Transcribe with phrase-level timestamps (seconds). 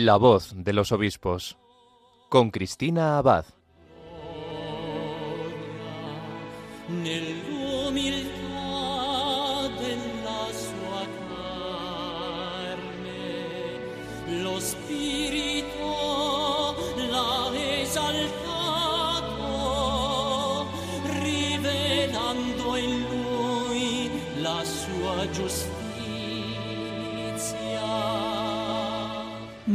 [0.00, 1.58] La voz de los obispos
[2.28, 3.46] con Cristina Abad.
[6.88, 8.38] Nell'umiltà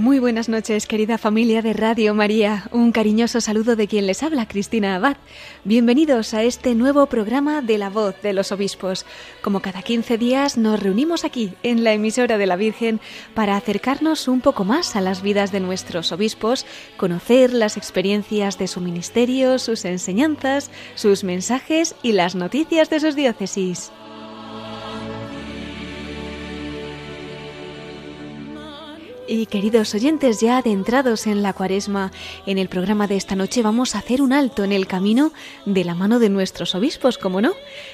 [0.03, 2.65] Muy buenas noches, querida familia de Radio María.
[2.73, 5.15] Un cariñoso saludo de quien les habla, Cristina Abad.
[5.63, 9.05] Bienvenidos a este nuevo programa de La Voz de los Obispos.
[9.41, 12.99] Como cada 15 días nos reunimos aquí, en la emisora de la Virgen,
[13.33, 16.65] para acercarnos un poco más a las vidas de nuestros obispos,
[16.97, 23.15] conocer las experiencias de su ministerio, sus enseñanzas, sus mensajes y las noticias de sus
[23.15, 23.93] diócesis.
[29.25, 32.11] Y queridos oyentes, ya adentrados en la cuaresma,
[32.45, 35.31] en el programa de esta noche vamos a hacer un alto en el camino
[35.65, 37.53] de la mano de nuestros obispos, como no.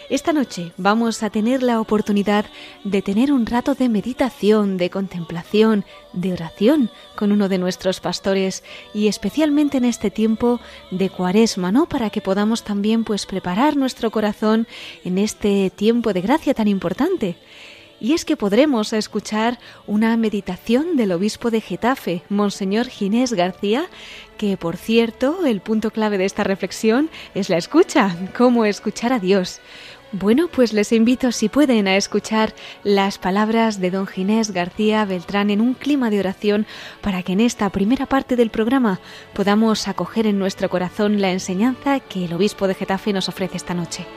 [0.10, 2.46] Esta noche vamos a tener la oportunidad
[2.84, 8.64] de tener un rato de meditación, de contemplación, de oración con uno de nuestros pastores
[8.96, 11.88] y especialmente en este tiempo de cuaresma, ¿no?
[11.88, 14.68] Para que podamos también pues preparar nuestro corazón
[15.06, 17.38] en este tiempo de gracia tan importante
[18.00, 23.86] y es que podremos escuchar una meditación del obispo de Getafe, Monseñor Ginés García,
[24.38, 29.20] que por cierto, el punto clave de esta reflexión es la escucha, cómo escuchar a
[29.20, 29.60] Dios.
[30.12, 35.52] Bueno, pues les invito, si pueden, a escuchar las palabras de don Ginés García Beltrán
[35.52, 36.66] en un clima de oración
[37.02, 39.00] para que en esta primera parte del programa
[39.34, 43.76] podamos acoger en nuestro corazón la enseñanza que el obispo de Getafe nos ofrece esta
[43.76, 44.08] noche.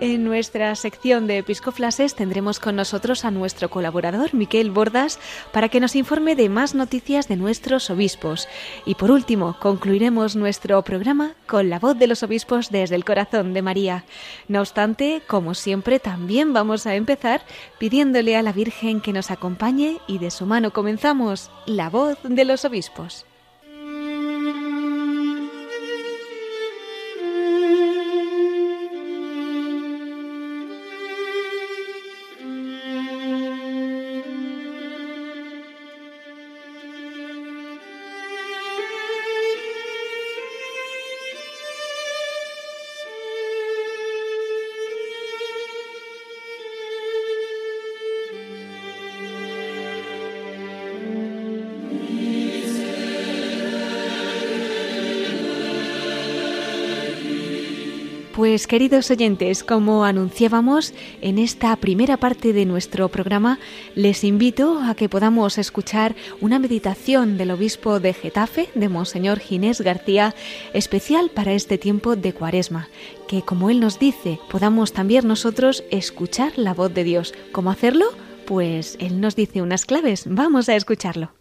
[0.00, 5.20] En nuestra sección de Episcoflases tendremos con nosotros a nuestro colaborador Miquel Bordas
[5.52, 8.48] para que nos informe de más noticias de nuestros obispos.
[8.84, 13.54] Y por último, concluiremos nuestro programa con la voz de los obispos desde el corazón
[13.54, 14.04] de María.
[14.48, 17.42] No obstante, como siempre, también vamos a empezar
[17.78, 22.44] pidiéndole a la Virgen que nos acompañe y de su mano comenzamos la voz de
[22.44, 23.26] los obispos.
[58.54, 63.58] Pues queridos oyentes, como anunciábamos en esta primera parte de nuestro programa,
[63.96, 69.80] les invito a que podamos escuchar una meditación del obispo de Getafe, de Monseñor Ginés
[69.80, 70.36] García,
[70.72, 72.88] especial para este tiempo de Cuaresma,
[73.26, 77.34] que como él nos dice, podamos también nosotros escuchar la voz de Dios.
[77.50, 78.06] ¿Cómo hacerlo?
[78.46, 80.26] Pues él nos dice unas claves.
[80.28, 81.33] Vamos a escucharlo.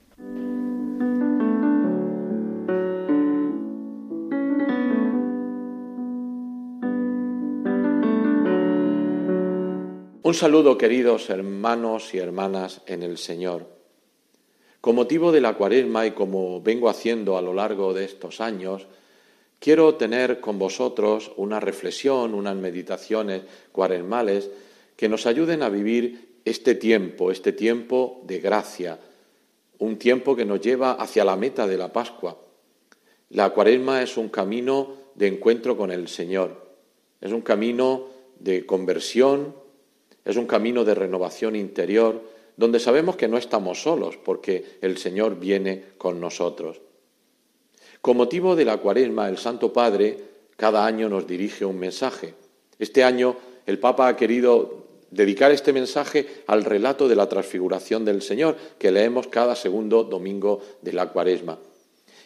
[10.33, 13.67] Un saludo, queridos hermanos y hermanas en el Señor.
[14.81, 18.87] Con motivo de la cuaresma y como vengo haciendo a lo largo de estos años,
[19.59, 24.49] quiero tener con vosotros una reflexión, unas meditaciones cuaresmales
[24.95, 28.99] que nos ayuden a vivir este tiempo, este tiempo de gracia,
[29.77, 32.39] un tiempo que nos lleva hacia la meta de la Pascua.
[33.29, 36.73] La cuaresma es un camino de encuentro con el Señor,
[37.21, 38.07] es un camino
[38.39, 39.61] de conversión,
[40.25, 42.21] es un camino de renovación interior
[42.55, 46.81] donde sabemos que no estamos solos porque el Señor viene con nosotros.
[48.01, 50.17] Con motivo de la cuaresma, el Santo Padre
[50.55, 52.33] cada año nos dirige un mensaje.
[52.77, 53.35] Este año
[53.65, 58.91] el Papa ha querido dedicar este mensaje al relato de la transfiguración del Señor que
[58.91, 61.59] leemos cada segundo domingo de la cuaresma.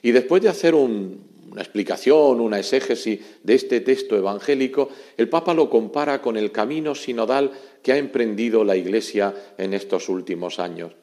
[0.02, 5.56] Y después de hacer un, una explicación, una exégesis de este texto evangélico, el Papa
[5.56, 7.50] lo compara con el camino sinodal
[7.81, 10.94] que ha emprendido la Iglesia en estos últimos años.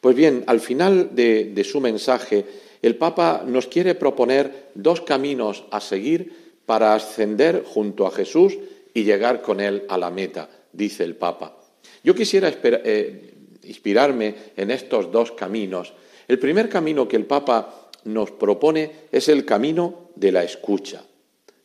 [0.00, 2.44] Pues bien, al final de, de su mensaje,
[2.80, 8.56] el Papa nos quiere proponer dos caminos a seguir para ascender junto a Jesús
[8.94, 11.58] y llegar con Él a la meta, dice el Papa.
[12.04, 13.34] Yo quisiera eh,
[13.64, 15.92] inspirarme en estos dos caminos.
[16.28, 21.04] El primer camino que el Papa nos propone es el camino de la escucha.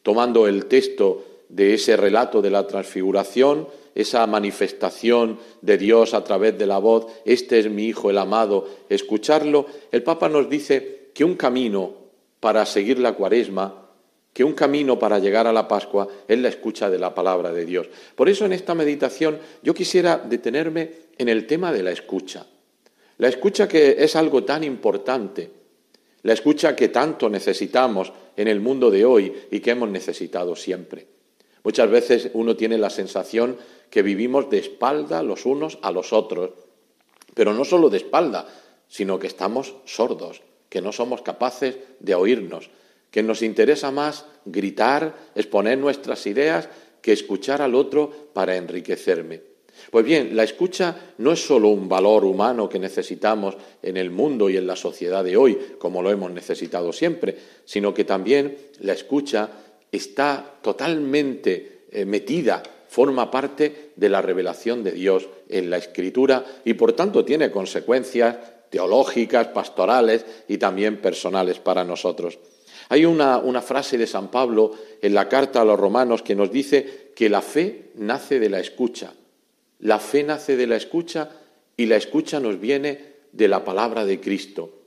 [0.03, 6.57] Tomando el texto de ese relato de la transfiguración, esa manifestación de Dios a través
[6.57, 11.25] de la voz, este es mi Hijo el amado, escucharlo, el Papa nos dice que
[11.25, 11.93] un camino
[12.39, 13.87] para seguir la cuaresma,
[14.31, 17.65] que un camino para llegar a la Pascua es la escucha de la palabra de
[17.65, 17.89] Dios.
[18.15, 22.45] Por eso en esta meditación yo quisiera detenerme en el tema de la escucha.
[23.17, 25.51] La escucha que es algo tan importante,
[26.23, 31.07] la escucha que tanto necesitamos en el mundo de hoy y que hemos necesitado siempre.
[31.63, 33.57] Muchas veces uno tiene la sensación
[33.89, 36.51] que vivimos de espalda los unos a los otros,
[37.33, 38.47] pero no solo de espalda,
[38.87, 42.69] sino que estamos sordos, que no somos capaces de oírnos,
[43.11, 46.69] que nos interesa más gritar, exponer nuestras ideas,
[47.01, 49.48] que escuchar al otro para enriquecerme.
[49.91, 54.49] Pues bien, la escucha no es solo un valor humano que necesitamos en el mundo
[54.49, 57.35] y en la sociedad de hoy, como lo hemos necesitado siempre,
[57.65, 59.49] sino que también la escucha
[59.91, 66.73] está totalmente eh, metida, forma parte de la revelación de Dios en la Escritura y
[66.73, 68.37] por tanto tiene consecuencias
[68.69, 72.39] teológicas, pastorales y también personales para nosotros.
[72.89, 74.71] Hay una, una, frase de San Pablo
[75.01, 78.59] en la carta a los romanos que nos dice que la fe nace de la
[78.59, 79.13] escucha.
[79.79, 81.29] La fe nace de la escucha
[81.77, 82.99] y la escucha nos viene
[83.31, 84.79] de la palabra de Cristo.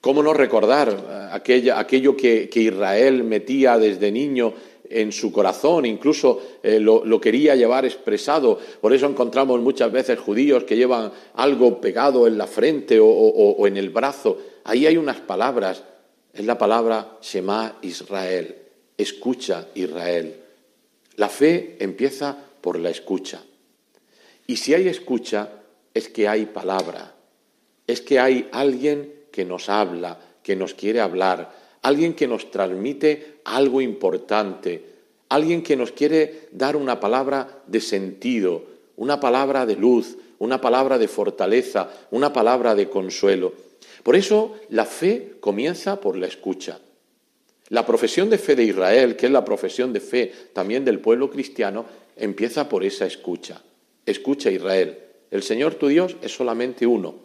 [0.00, 4.52] ¿Cómo no recordar aquello que, Israel metía desde niño
[4.90, 8.58] en su corazón, incluso eh, lo, quería llevar expresado.
[8.82, 13.78] Por eso encontramos muchas veces judíos que llevan algo pegado en la frente o, en
[13.78, 14.38] el brazo.
[14.64, 15.82] Ahí hay unas palabras,
[16.34, 18.54] es la palabra Shema Israel,
[18.98, 20.36] escucha Israel.
[21.16, 23.42] La fe empieza por la escucha.
[24.46, 25.50] Y si hay escucha,
[25.94, 27.14] es que hay palabra,
[27.86, 33.40] es que hay alguien que nos habla, que nos quiere hablar, alguien que nos transmite
[33.44, 34.84] algo importante,
[35.28, 38.64] alguien que nos quiere dar una palabra de sentido,
[38.96, 43.52] una palabra de luz, una palabra de fortaleza, una palabra de consuelo.
[44.02, 46.78] Por eso la fe comienza por la escucha.
[47.70, 51.30] La profesión de fe de Israel, que es la profesión de fe también del pueblo
[51.30, 51.86] cristiano,
[52.16, 53.62] empieza por esa escucha.
[54.06, 54.98] Escucha Israel,
[55.30, 57.24] el Señor tu Dios es solamente uno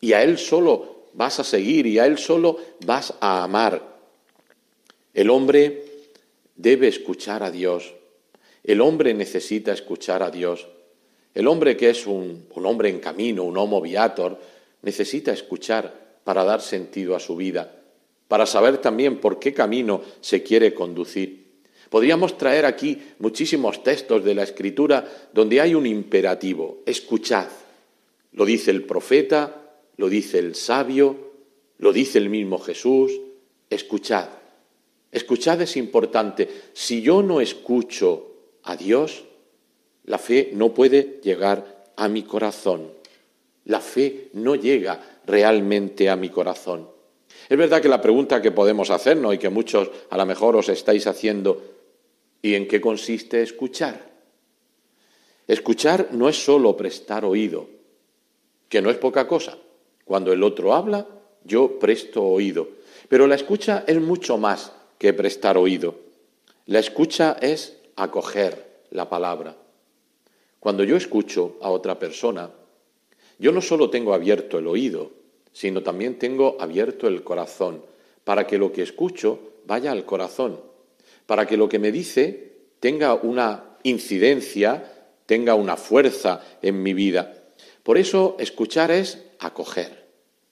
[0.00, 3.96] y a Él solo vas a seguir y a Él solo vas a amar.
[5.14, 5.84] El hombre
[6.54, 7.94] debe escuchar a Dios.
[8.62, 10.66] El hombre necesita escuchar a Dios.
[11.34, 14.38] El hombre que es un, hombre en camino, un homo viator,
[14.82, 17.82] necesita escuchar para dar sentido a su vida,
[18.26, 21.45] para saber también por qué camino se quiere conducir.
[21.90, 27.48] Podríamos traer aquí muchísimos textos de la Escritura donde hay un imperativo, escuchad.
[28.32, 29.62] Lo dice el profeta,
[29.96, 31.16] lo dice el sabio,
[31.78, 33.12] lo dice el mismo Jesús,
[33.70, 34.28] escuchad.
[35.12, 36.48] Escuchad es importante.
[36.72, 38.32] Si yo no escucho
[38.64, 39.24] a Dios,
[40.04, 42.90] la fe no puede llegar a mi corazón.
[43.64, 46.88] La fe no llega realmente a mi corazón.
[47.48, 50.68] Es verdad que la pregunta que podemos hacernos y que muchos a lo mejor os
[50.68, 51.75] estáis haciendo,
[52.42, 54.14] ¿y en qué consiste escuchar?
[55.46, 57.68] Escuchar no es solo prestar oído,
[58.68, 59.58] que no es poca cosa.
[60.04, 61.06] Cuando el otro habla,
[61.44, 62.68] yo presto oído.
[63.08, 65.94] Pero la escucha es mucho más que prestar oído.
[66.66, 69.56] La escucha es acoger la palabra.
[70.58, 72.50] Cuando yo escucho a otra persona,
[73.38, 75.12] yo no solo tengo abierto el oído,
[75.52, 77.82] sino también tengo abierto el corazón,
[78.24, 80.60] para que lo que escucho vaya al corazón,
[81.26, 84.92] para que lo que me dice tenga una incidencia,
[85.26, 87.34] tenga una fuerza en mi vida.
[87.82, 90.06] Por eso escuchar es acoger,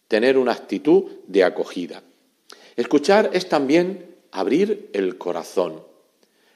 [0.09, 2.03] tener una actitud de acogida.
[2.77, 5.83] Escuchar es también abrir el corazón.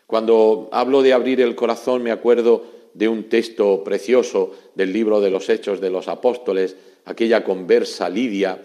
[0.06, 5.30] Cuando hablo de abrir el corazón me acuerdo de un texto precioso del libro de
[5.30, 8.60] los Hechos de los Apóstoles, aquella conversa Lidia,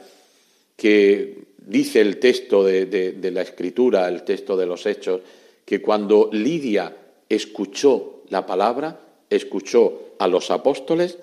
[0.75, 5.21] que dice el texto de, la Escritura, el texto de los Hechos,
[5.65, 6.95] que cuando Lidia
[7.29, 11.17] escuchó la palabra, escuchó a los apóstoles,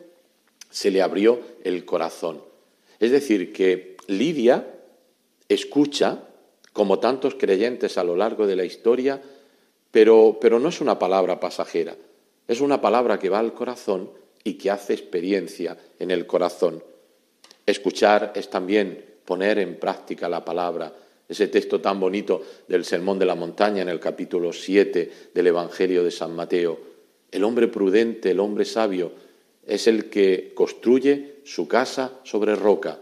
[0.70, 2.42] se le abrió el corazón.
[2.98, 4.66] Es decir, que Lidia
[5.48, 6.24] escucha,
[6.72, 9.20] como tantos creyentes a lo largo de la historia,
[9.90, 11.96] pero, pero no es una palabra pasajera,
[12.46, 14.10] es una palabra que va al corazón
[14.44, 16.82] y que hace experiencia en el corazón.
[17.66, 20.92] Escuchar es también poner en práctica la palabra.
[21.30, 26.02] Ese texto tan bonito del Sermón de la Montaña en el capítulo 7 del Evangelio
[26.02, 26.76] de San Mateo.
[27.30, 29.12] El hombre prudente, el hombre sabio,
[29.64, 32.98] es el que construye su casa sobre roca.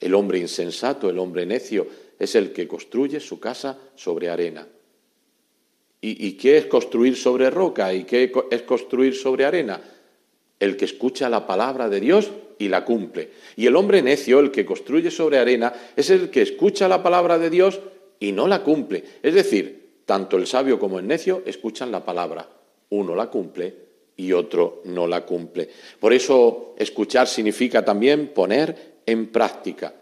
[0.00, 1.86] El hombre insensato, el hombre necio,
[2.18, 4.66] es el que construye su casa sobre arena.
[6.00, 7.92] ¿Y, qué es construir sobre roca?
[7.92, 9.82] ¿Y qué es construir sobre arena?
[10.58, 13.30] El que escucha la palabra de Dios y la cumple.
[13.56, 17.38] Y el hombre necio, el que construye sobre arena, es el que escucha la palabra
[17.38, 17.80] de Dios
[18.20, 19.04] y no la cumple.
[19.22, 22.48] Es decir, tanto el sabio como el necio escuchan la palabra.
[22.90, 23.74] Uno la cumple
[24.16, 25.68] y otro no la cumple.
[26.00, 29.94] Por eso escuchar significa también poner en práctica.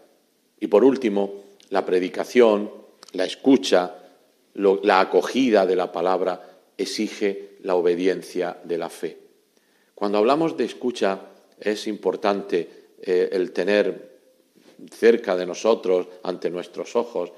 [0.59, 2.71] Y por último, la predicación,
[3.13, 3.95] la escucha,
[4.55, 9.17] la acogida de la palabra exige la obediencia de la fe.
[9.93, 11.19] Cuando hablamos de escucha
[11.59, 12.67] es importante
[13.01, 14.17] eh, el tener
[14.91, 17.31] cerca de nosotros, ante nuestros ojos,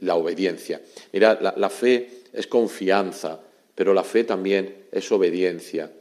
[0.00, 0.80] la obediencia.
[1.12, 3.38] Mira, la fe es confianza,
[3.74, 5.92] pero la fe también es obediencia.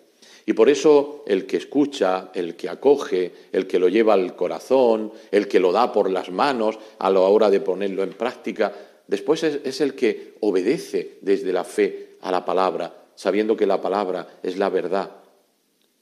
[0.45, 5.11] Y por eso el que escucha, el que acoge, el que lo lleva al corazón,
[5.29, 8.73] el que lo da por las manos a la hora de ponerlo en práctica,
[9.09, 14.37] Después es, el que obedece desde la fe a la palabra, sabiendo que la palabra
[14.43, 15.09] es la verdad.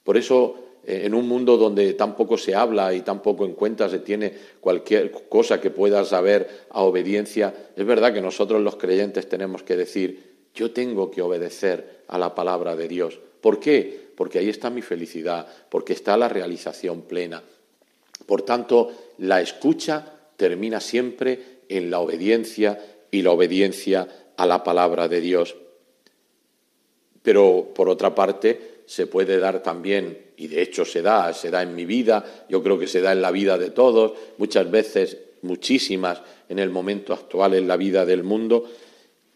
[0.03, 3.89] Por eso, en un mundo donde tan poco se habla y tan poco en cuenta
[3.89, 9.27] se tiene cualquier cosa que pueda saber a obediencia, es verdad que nosotros los creyentes
[9.27, 13.19] tenemos que decir, yo tengo que obedecer a la palabra de Dios.
[13.41, 14.07] ¿Por qué?
[14.15, 17.43] Porque ahí está mi felicidad, porque está la realización plena.
[18.25, 22.79] Por tanto, la escucha termina siempre en la obediencia
[23.11, 25.57] y la obediencia a la palabra de Dios.
[27.21, 31.63] Pero, por otra parte, se puede dar también, y de hecho se da, se da
[31.63, 35.17] en mi vida, yo creo que se da en la vida de todos, muchas veces,
[35.41, 38.69] muchísimas, en el momento actual en la vida del mundo,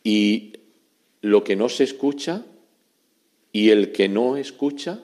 [0.03, 0.53] y
[1.21, 2.43] lo que no se escucha
[3.51, 4.99] y el que no escucha,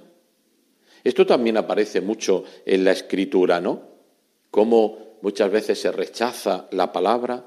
[1.03, 3.81] esto también aparece mucho en la escritura, ¿no?
[4.51, 7.43] Cómo muchas veces se rechaza la palabra,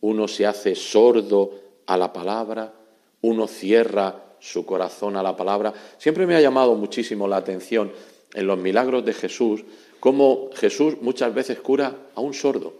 [0.00, 2.74] uno se hace sordo a la palabra,
[3.22, 5.72] uno cierra su corazón a la palabra.
[5.98, 7.92] Siempre me ha llamado muchísimo la atención
[8.34, 9.64] en los milagros de Jesús
[10.00, 12.74] cómo Jesús muchas veces cura a un sordo.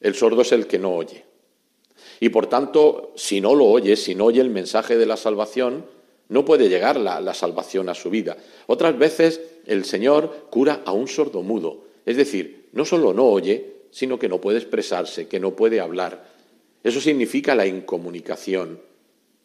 [0.00, 1.24] El sordo es el que no oye.
[2.20, 5.86] Y por tanto, si no lo oye, si no oye el mensaje de la salvación,
[6.28, 8.36] no puede llegar la, la salvación a su vida.
[8.66, 11.84] Otras veces el Señor cura a un sordo mudo.
[12.04, 16.26] Es decir, no solo no oye, sino que no puede expresarse, que no puede hablar.
[16.82, 18.80] Eso significa la incomunicación.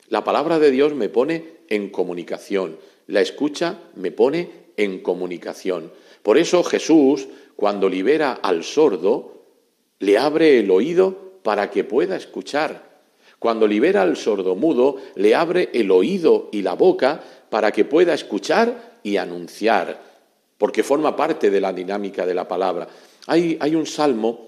[0.09, 2.77] La palabra de Dios me pone en comunicación.
[3.07, 5.91] La escucha me pone en comunicación.
[6.23, 9.43] Por eso Jesús, cuando libera al sordo,
[9.99, 12.87] le abre el oído para que pueda escuchar.
[13.39, 18.13] Cuando libera al sordo mudo, le abre el oído y la boca para que pueda
[18.13, 20.01] escuchar y anunciar,
[20.57, 22.87] porque forma parte de la dinámica de la palabra.
[23.27, 24.47] Hay, hay un salmo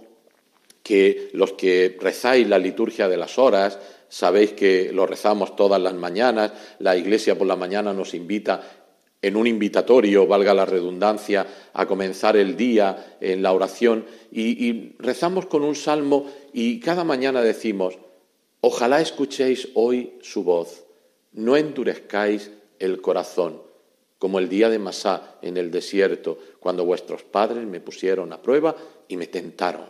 [0.82, 3.78] que los que rezáis la liturgia de las horas,
[4.10, 8.62] sabéis que lo rezamos todas las mañanas, la Iglesia por la mañana nos invita
[9.22, 14.96] en un invitatorio, valga la redundancia, a comenzar el día en la oración y, y,
[15.00, 17.98] rezamos con un salmo y cada mañana decimos,
[18.62, 20.86] ojalá escuchéis hoy su voz,
[21.34, 23.62] no endurezcáis el corazón,
[24.18, 28.76] como el día de Masá en el desierto, cuando vuestros padres me pusieron a prueba
[29.08, 29.86] y me tentaron.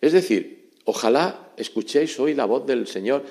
[0.00, 3.24] Es decir, ojalá escuchéis hoy la voz del Señor.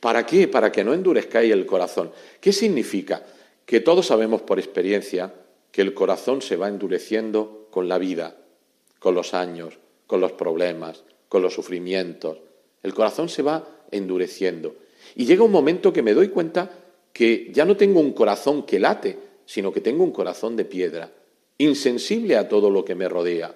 [0.00, 0.48] ¿Para qué?
[0.48, 2.12] Para que no endurezcáis el corazón.
[2.40, 3.24] ¿Qué significa?
[3.64, 5.32] Que todos sabemos por experiencia
[5.72, 8.36] que el corazón se va endureciendo con la vida,
[8.98, 12.38] con los años, con los problemas, con los sufrimientos.
[12.82, 14.76] El corazón se va endureciendo.
[15.14, 16.70] Y llega un momento que me doy cuenta
[17.12, 21.10] que ya no tengo un corazón que late, sino que tengo un corazón de piedra,
[21.58, 23.54] insensible a todo lo que me rodea.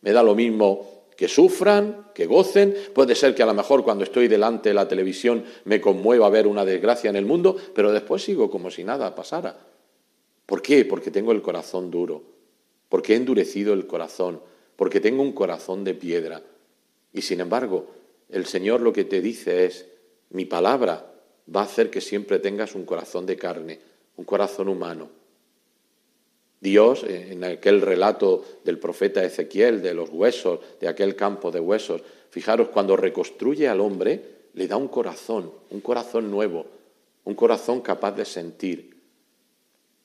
[0.00, 2.74] Me da lo mismo que sufran, que gocen.
[2.92, 6.48] Puede ser que a lo mejor cuando estoy delante de la televisión me conmueva ver
[6.48, 9.56] una desgracia en el mundo, pero después sigo como si nada pasara.
[10.46, 10.84] ¿Por qué?
[10.84, 12.24] Porque tengo el corazón duro,
[12.88, 14.42] porque he endurecido el corazón,
[14.74, 16.42] porque tengo un corazón de piedra.
[17.12, 17.86] Y sin embargo,
[18.28, 19.86] el Señor lo que te dice es,
[20.30, 21.14] mi palabra
[21.54, 23.78] va a hacer que siempre tengas un corazón de carne,
[24.16, 25.21] un corazón humano
[26.62, 32.02] Dios, en aquel relato del profeta Ezequiel, de los huesos, de aquel campo de huesos,
[32.30, 34.22] fijaros, cuando reconstruye al hombre,
[34.54, 36.66] le da un corazón, un corazón nuevo,
[37.24, 38.96] un corazón capaz de sentir.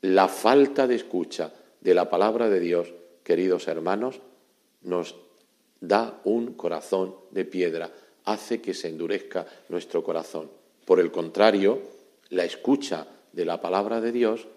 [0.01, 2.91] La falta de escucha de la palabra de Dios,
[3.23, 4.19] queridos hermanos,
[4.81, 5.15] nos
[5.79, 7.91] da un corazón de piedra,
[8.25, 10.49] hace que se endurezca nuestro corazón.
[10.85, 11.81] Por el contrario,
[12.29, 14.47] la escucha de la palabra de Dios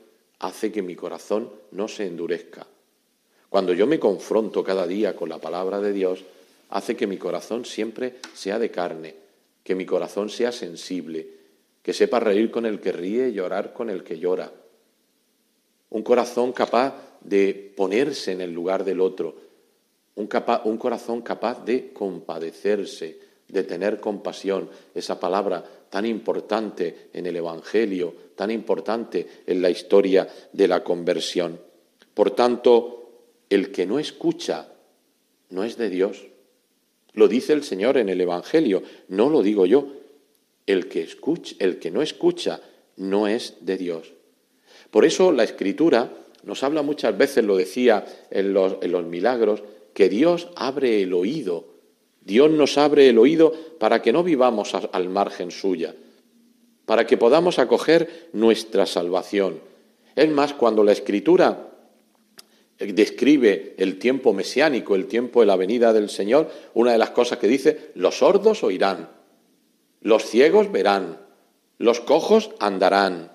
[0.40, 2.66] hace que mi corazón no se endurezca.
[3.48, 6.24] Cuando yo me confronto cada día con la palabra de Dios,
[6.70, 9.16] hace que mi corazón siempre sea de carne,
[9.62, 11.28] que mi corazón sea sensible,
[11.82, 14.52] que sepa reír con el que ríe y llorar con el que llora.
[15.90, 19.36] Un corazón capaz de ponerse en el lugar del otro,
[20.14, 23.18] un, corazón capaz de compadecerse,
[23.50, 30.28] de tener compasión, esa palabra tan importante en el Evangelio, tan importante en la historia
[30.52, 31.60] de la conversión.
[32.14, 33.00] Por tanto,
[33.48, 34.68] el que no escucha
[35.50, 36.26] no es de Dios.
[37.12, 39.88] Lo dice el Señor en el Evangelio, no lo digo yo.
[40.66, 42.60] El que escucha, el que no escucha
[42.96, 44.12] no es de Dios.
[44.90, 46.12] Por eso la Escritura
[46.44, 51.12] nos habla muchas veces, lo decía en los, en los milagros, que Dios abre el
[51.12, 51.69] oído.
[52.30, 55.96] Dios nos abre el oído para que no vivamos al margen suya,
[56.86, 59.58] para que podamos acoger nuestra salvación.
[60.14, 61.72] Es más, cuando la Escritura
[62.78, 67.38] describe el tiempo mesiánico, el tiempo de la venida del Señor, una de las cosas
[67.38, 69.08] que dice, los sordos oirán,
[70.00, 71.18] los ciegos verán,
[71.78, 73.32] los cojos andarán.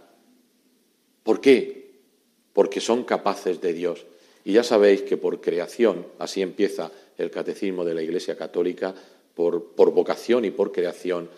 [1.23, 1.99] ¿Por qué?
[2.53, 4.05] Porque son capaces de Dios.
[4.45, 8.93] Y ya sabéis que por creación, así empieza el catecismo de la Iglesia Católica,
[9.33, 11.29] por, vocación y por creación,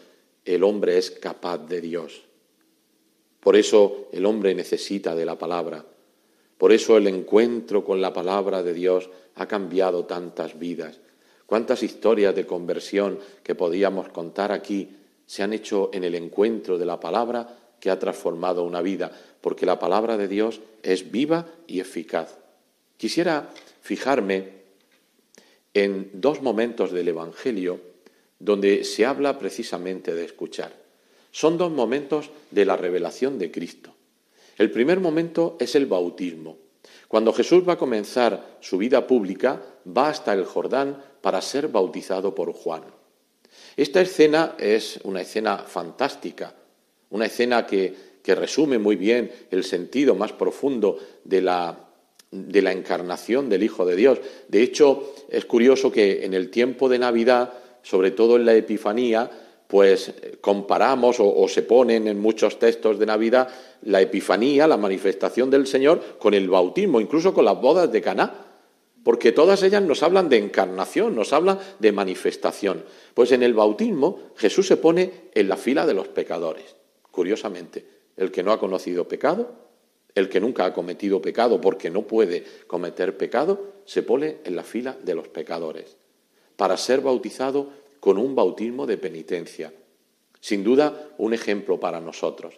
[0.45, 2.23] el hombre es capaz de Dios.
[3.39, 5.85] Por eso el hombre necesita de la palabra
[6.57, 10.99] por eso el encuentro con la palabra de Dios ha cambiado tantas vidas.
[11.45, 16.85] Cuántas historias de conversión que podíamos contar aquí se han hecho en el encuentro de
[16.85, 17.47] la palabra
[17.79, 22.37] que ha transformado una vida, porque la palabra de Dios es viva y eficaz.
[22.97, 23.49] Quisiera
[23.81, 24.56] fijarme
[25.83, 27.79] en dos momentos del Evangelio
[28.39, 30.73] donde se habla precisamente de escuchar.
[31.31, 33.93] Son dos momentos de la revelación de Cristo.
[34.57, 36.57] El primer momento es el bautismo.
[37.07, 42.33] Cuando Jesús va a comenzar su vida pública, va hasta el Jordán para ser bautizado
[42.33, 42.83] por Juan.
[43.75, 46.55] Esta escena es una escena fantástica,
[47.11, 51.86] una escena que, resume muy bien el sentido más profundo de la,
[52.31, 54.19] de la encarnación del Hijo de Dios.
[54.47, 59.29] De hecho, es curioso que en el tiempo de Navidad, sobre todo en la Epifanía,
[59.67, 63.49] pues eh, comparamos o, se ponen en muchos textos de Navidad
[63.83, 68.45] la Epifanía, la manifestación del Señor, con el bautismo, incluso con las bodas de Caná,
[69.03, 72.83] porque todas ellas nos hablan de encarnación, nos hablan de manifestación.
[73.13, 76.75] Pues en el bautismo Jesús se pone en la fila de los pecadores.
[77.11, 77.85] Curiosamente,
[78.17, 79.66] el que no ha conocido pecado,
[80.17, 84.63] el que nunca ha cometido pecado porque no puede cometer pecado, se pone en la
[84.63, 85.95] fila de los pecadores
[86.55, 89.71] para ser bautizado con un bautismo de penitencia.
[90.41, 92.55] Sin duda, un ejemplo para nosotros.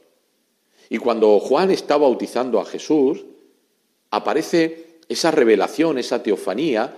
[0.90, 3.26] Y cuando Juan está bautizando a Jesús,
[4.10, 6.96] aparece esa revelación, esa teofanía,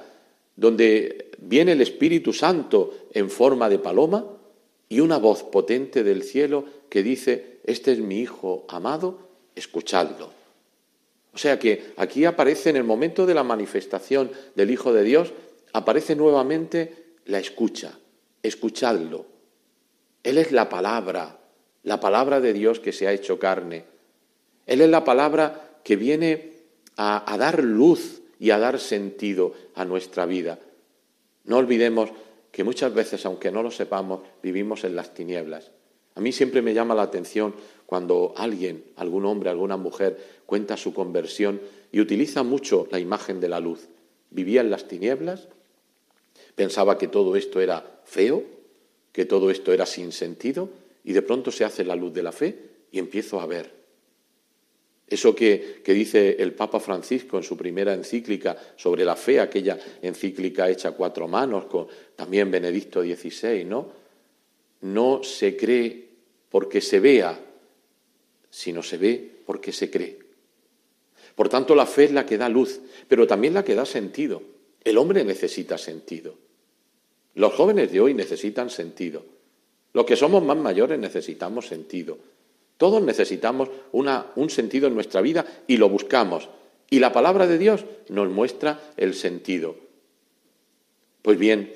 [0.56, 4.38] donde viene el Espíritu Santo en forma de paloma
[4.88, 9.17] y una voz potente del cielo que dice, este es mi Hijo amado,
[9.56, 10.40] escuchadlo.
[11.34, 15.34] O sea que aquí aparece en el momento de la manifestación del Hijo de Dios,
[15.74, 17.98] aparece nuevamente la escucha,
[18.44, 19.26] escuchadlo.
[20.24, 21.39] Él es la palabra,
[21.84, 23.86] la palabra de Dios que se ha hecho carne.
[24.65, 26.52] Él es la palabra que viene
[26.98, 30.60] a, dar luz y a dar sentido a nuestra vida.
[31.46, 32.12] No olvidemos
[32.52, 35.72] que muchas veces, aunque no lo sepamos, vivimos en las tinieblas.
[36.15, 37.56] A mí siempre me llama la atención
[37.91, 41.60] cuando alguien, algún hombre, alguna mujer, cuenta su conversión
[41.91, 43.89] y utiliza mucho la imagen de la luz.
[44.30, 45.49] Vivía en las tinieblas,
[46.56, 48.45] pensaba que todo esto era feo,
[49.12, 50.69] que todo esto era sin sentido,
[51.04, 52.60] y de pronto se hace la luz de la fe
[52.93, 53.69] y empiezo a ver.
[55.06, 60.69] Eso que, dice el Papa Francisco en su primera encíclica sobre la fe, aquella encíclica
[60.69, 63.91] hecha a cuatro manos, con también Benedicto XVI, ¿no?
[64.80, 66.08] No se cree
[66.49, 67.51] porque se vea,
[68.52, 70.20] sino se ve porque se cree.
[71.34, 74.44] Por tanto, la fe es la que da luz, pero también la que da sentido.
[74.84, 76.36] El hombre necesita sentido.
[77.34, 79.26] Los jóvenes de hoy necesitan sentido.
[79.94, 82.18] Los que somos más mayores necesitamos sentido.
[82.78, 86.50] Todos necesitamos un sentido en nuestra vida y lo buscamos.
[86.90, 89.76] Y la palabra de Dios nos muestra el sentido.
[91.22, 91.72] Pues bien,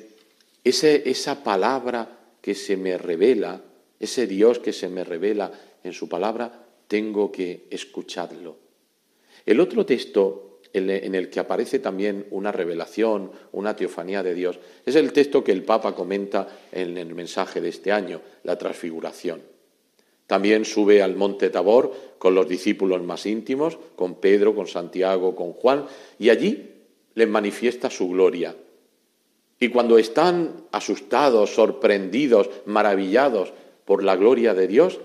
[0.63, 3.61] esa palabra que se me revela,
[3.99, 5.51] ese Dios que se me revela
[5.83, 8.57] en su palabra, tengo que escucharlo.
[9.45, 14.59] El otro texto en el que aparece también una revelación, una teofanía de Dios.
[14.85, 19.41] Es el texto que el Papa comenta en el mensaje de este año, la transfiguración.
[20.27, 25.53] También sube al monte Tabor con los discípulos más íntimos, con Pedro, con Santiago, con
[25.53, 25.85] Juan,
[26.19, 26.71] y allí
[27.13, 28.53] les manifiesta su gloria.
[29.59, 33.53] Y cuando están asustados, sorprendidos, maravillados
[33.85, 34.99] por la gloria de Dios,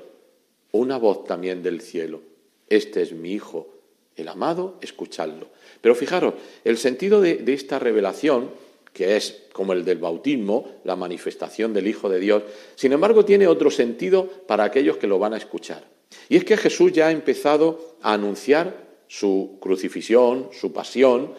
[0.72, 2.20] una voz también del cielo.
[2.68, 3.68] Este es mi Hijo,
[4.16, 5.48] el amado, escuchadlo.
[5.80, 8.50] Pero fijaros, el sentido de, de esta revelación,
[8.92, 12.42] que es como el del bautismo, la manifestación del Hijo de Dios,
[12.74, 15.84] sin embargo tiene otro sentido para aquellos que lo van a escuchar.
[16.28, 21.34] Y es que Jesús ya ha empezado a anunciar su crucifixión, su pasión,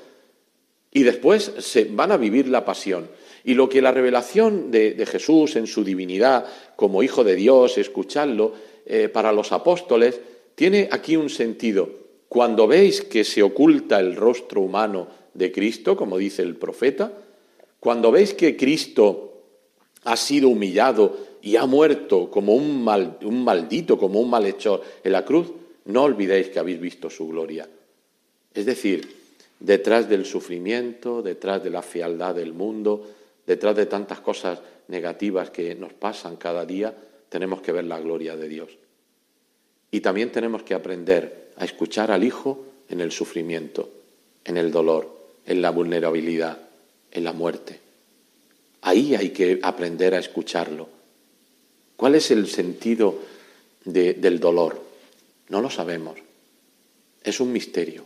[0.92, 3.10] y después se van a vivir la pasión.
[3.44, 8.54] Y lo que la revelación de, Jesús en su divinidad, como Hijo de Dios, escucharlo,
[8.86, 10.20] eh, para los apóstoles,
[10.56, 11.90] tiene aquí un sentido.
[12.28, 17.12] Cuando veis que se oculta el rostro humano de Cristo, como dice el profeta,
[17.80, 19.42] cuando veis que Cristo
[20.04, 22.88] ha sido humillado y ha muerto como un,
[23.24, 25.52] un maldito, como un malhechor en la cruz,
[25.86, 27.68] no olvidéis que habéis visto su gloria.
[28.54, 29.08] Es decir,
[29.60, 33.08] detrás del sufrimiento, detrás de la fealdad del mundo,
[33.46, 36.96] detrás de tantas cosas negativas que nos pasan cada día,
[37.32, 38.70] tenemos que ver la gloria de Dios.
[39.90, 43.90] Y también tenemos que aprender a escuchar al Hijo en el sufrimiento,
[44.44, 46.60] en el dolor, en la vulnerabilidad,
[47.10, 47.80] en la muerte.
[48.82, 50.90] Ahí hay que aprender a escucharlo.
[51.96, 53.20] ¿Cuál es el sentido
[53.86, 54.82] del dolor?
[55.48, 56.18] No lo sabemos.
[57.24, 58.04] Es un misterio.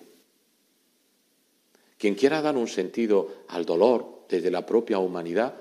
[1.98, 5.56] Quien quiera dar un sentido al dolor desde la propia humanidad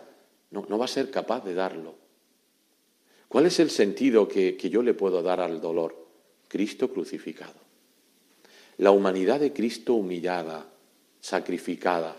[0.51, 2.04] no, va a ser capaz de darlo.
[3.35, 6.07] ¿Cuál es el sentido que, yo le puedo dar al dolor?
[6.47, 7.57] Cristo crucificado.
[8.77, 10.71] La humanidad de Cristo humillada,
[11.21, 12.15] sacrificada.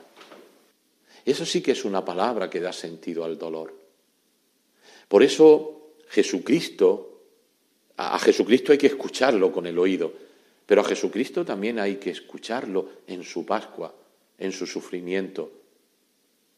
[1.23, 3.73] Eso sí que es una palabra que da sentido al dolor.
[5.07, 7.21] Por eso Jesucristo,
[7.95, 10.11] a Jesucristo hay que escucharlo con el oído,
[10.65, 13.95] pero a Jesucristo también hay que escucharlo en su Pascua,
[14.37, 15.49] en su sufrimiento.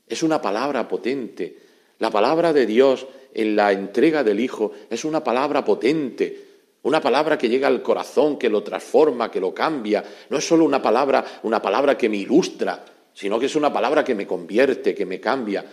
[0.08, 1.67] Es una palabra potente.
[2.00, 6.46] La palabra de Dios en la entrega del Hijo es una palabra potente,
[6.84, 10.04] una palabra que llega al corazón, que lo transforma, que lo cambia.
[10.30, 14.04] No es solo una palabra, una palabra que me ilustra, sino que es una palabra
[14.04, 15.66] que me convierte, que me cambia.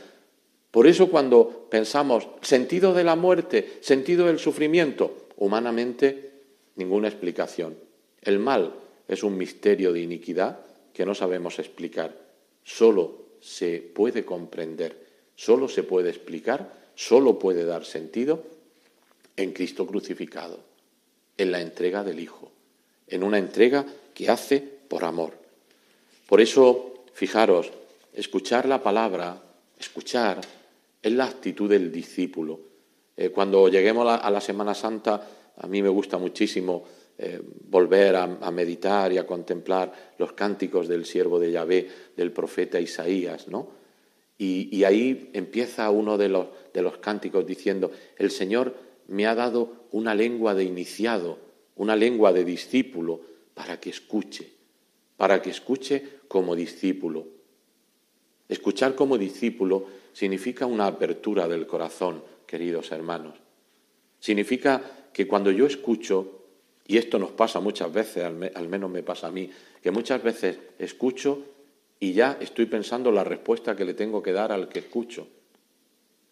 [0.71, 6.33] Por eso cuando pensamos sentido de la muerte, sentido del sufrimiento, humanamente
[6.77, 7.77] ninguna explicación.
[8.21, 8.75] El mal
[9.07, 10.61] es un misterio de iniquidad
[10.93, 12.17] que no sabemos explicar.
[12.63, 15.04] Solo se puede comprender,
[15.37, 18.45] solo se puede explicar, solo puede dar sentido
[19.37, 20.61] en Cristo crucificado,
[21.37, 22.53] en la entrega del Hijo,
[23.09, 25.33] en una entrega que hace por amor.
[26.29, 27.71] Por eso, fijaros,
[28.13, 29.43] escuchar la palabra,
[29.79, 30.41] escuchar,
[31.03, 32.61] es la actitud del discípulo.
[33.17, 36.85] Eh, cuando lleguemos a la Semana Santa, a mí me gusta muchísimo
[37.17, 42.81] eh, volver a, meditar y a contemplar los cánticos del siervo de Yahvé, del profeta
[42.81, 43.84] Isaías, ¿no?
[44.37, 48.75] Y, ahí empieza uno de los, de los cánticos diciendo, el Señor
[49.07, 51.39] me ha dado una lengua de iniciado,
[51.77, 53.21] una lengua de discípulo,
[53.55, 54.51] para que escuche,
[55.17, 57.29] para que escuche como discípulo.
[58.49, 63.35] Escuchar como discípulo significa una apertura del corazón, queridos hermanos.
[64.19, 66.45] Significa que cuando yo escucho,
[66.87, 69.51] y esto nos pasa muchas veces, al, menos me pasa a mí,
[69.83, 71.54] que muchas veces escucho
[72.01, 75.27] y ya estoy pensando la respuesta que le tengo que dar al que escucho.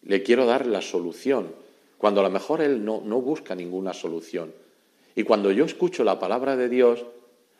[0.03, 1.53] Le quiero dar la solución,
[1.97, 4.53] cuando a lo mejor él no, no busca ninguna solución.
[5.15, 7.05] Y cuando yo escucho la palabra de Dios,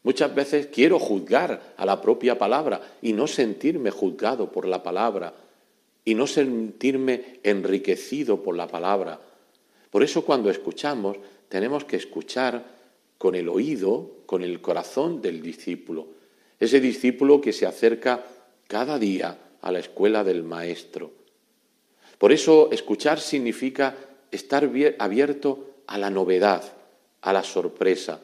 [0.04, 5.34] muchas veces quiero juzgar a la propia palabra y no sentirme juzgado por la palabra
[6.06, 9.20] y no sentirme enriquecido por la palabra.
[9.90, 12.64] Por eso cuando escuchamos tenemos que escuchar
[13.18, 16.08] con el oído, con el corazón del discípulo.
[16.64, 18.24] Ese discípulo que se acerca
[18.70, 21.12] cada día a la escuela del Maestro.
[22.18, 23.94] Por eso escuchar significa
[24.32, 26.64] estar abierto a la novedad,
[27.20, 28.22] a la sorpresa.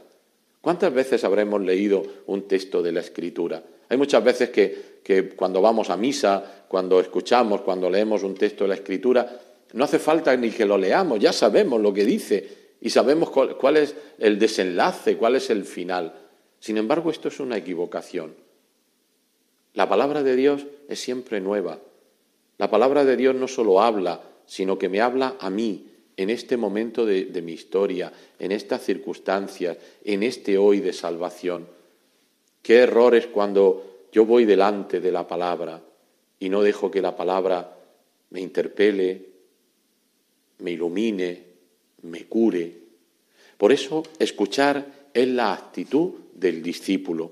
[0.62, 3.62] ¿Cuántas veces habremos leído un texto de la Escritura?
[3.90, 8.64] Hay muchas veces que, que, cuando vamos a misa, cuando escuchamos, cuando leemos un texto
[8.64, 9.38] de la Escritura,
[9.74, 12.48] no hace falta ni que lo leamos, ya sabemos lo que dice,
[12.80, 16.29] y sabemos cuál, es el desenlace, cuál es el final.
[16.60, 18.36] Sin embargo, esto es una equivocación.
[19.74, 21.80] La palabra de Dios es siempre nueva.
[22.58, 25.86] La palabra de Dios no solo habla, sino que me habla a mí
[26.18, 31.66] en este momento de, mi historia, en estas circunstancias, en este hoy de salvación.
[32.62, 35.82] Qué errores cuando yo voy delante de la palabra
[36.38, 37.74] y no dejo que la palabra
[38.32, 39.26] me interpele,
[40.58, 41.44] me ilumine,
[42.02, 42.74] me cure.
[43.58, 47.32] Por eso escuchar es la actitud del discípulo.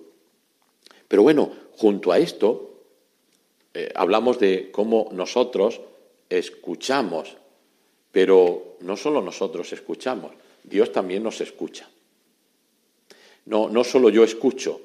[1.08, 2.84] Pero bueno, junto a esto,
[3.74, 5.80] eh, hablamos de cómo nosotros
[6.30, 7.38] escuchamos,
[8.12, 10.32] pero no solo nosotros escuchamos.
[10.64, 11.90] Dios también nos escucha.
[13.46, 14.82] No, no solo yo escucho,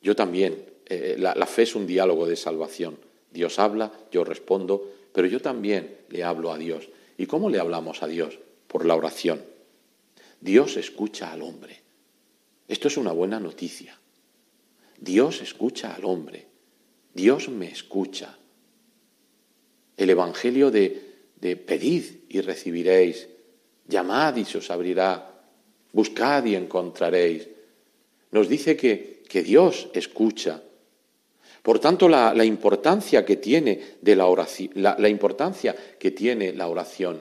[0.00, 0.76] yo también.
[0.88, 2.96] Eh, la, la fe es un diálogo de salvación.
[3.32, 6.88] Dios habla, yo respondo, pero yo también le hablo a Dios.
[7.18, 8.38] ¿Y cómo le hablamos a Dios?
[8.68, 9.42] Por la oración.
[10.40, 11.85] Dios escucha al hombre.
[12.68, 13.98] Esto es una buena noticia.
[14.98, 16.46] Dios escucha al hombre.
[17.14, 18.36] Dios me escucha.
[19.96, 21.06] El Evangelio de,
[21.40, 23.28] de pedid y recibiréis,
[23.86, 25.42] llamad y se os abrirá,
[25.92, 27.48] buscad y encontraréis.
[28.30, 30.62] Nos dice que, que Dios escucha.
[31.62, 34.26] Por tanto, la, importancia que tiene de la
[34.74, 37.20] la, importancia que tiene la oración.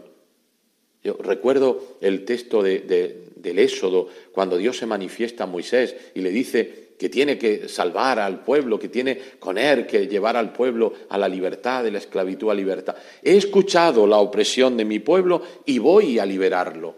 [1.06, 6.86] Yo recuerdo el texto del Éxodo, cuando Dios se manifiesta a Moisés y le dice,
[6.98, 11.18] que tiene que salvar al pueblo, que tiene con él que llevar al pueblo a
[11.20, 12.96] la libertad, de la esclavitud a libertad.
[13.22, 16.96] He escuchado la opresión de mi pueblo y voy a liberarlo.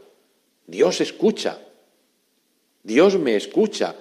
[0.65, 1.59] Dios escucha.
[2.83, 3.93] Dios me escucha.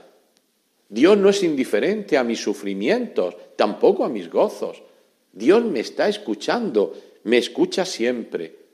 [0.89, 4.83] Dios no es indiferente a mis sufrimientos, tampoco a mis gozos.
[5.33, 8.66] Dios me está escuchando, me escucha siempre.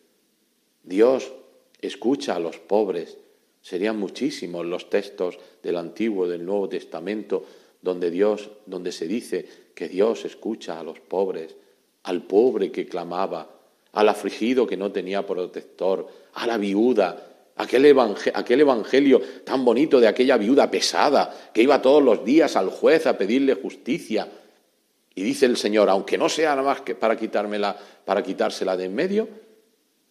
[0.83, 1.33] Dios
[1.81, 3.17] escucha a los pobres,
[3.63, 7.45] Serían muchísimos los textos del Antiguo y del Nuevo Testamento
[7.81, 11.55] donde Dios, donde se dice que Dios escucha a los pobres,
[12.03, 13.49] al pobre que clamaba,
[13.93, 17.87] al afligido que no tenía protector, a la viuda, aquel
[18.61, 23.17] evangelio, tan bonito de aquella viuda pesada que iba todos los días al juez a
[23.17, 24.29] pedirle justicia.
[25.15, 27.17] Y dice el Señor, aunque no sea nada más que para
[28.05, 29.29] para quitársela de en medio,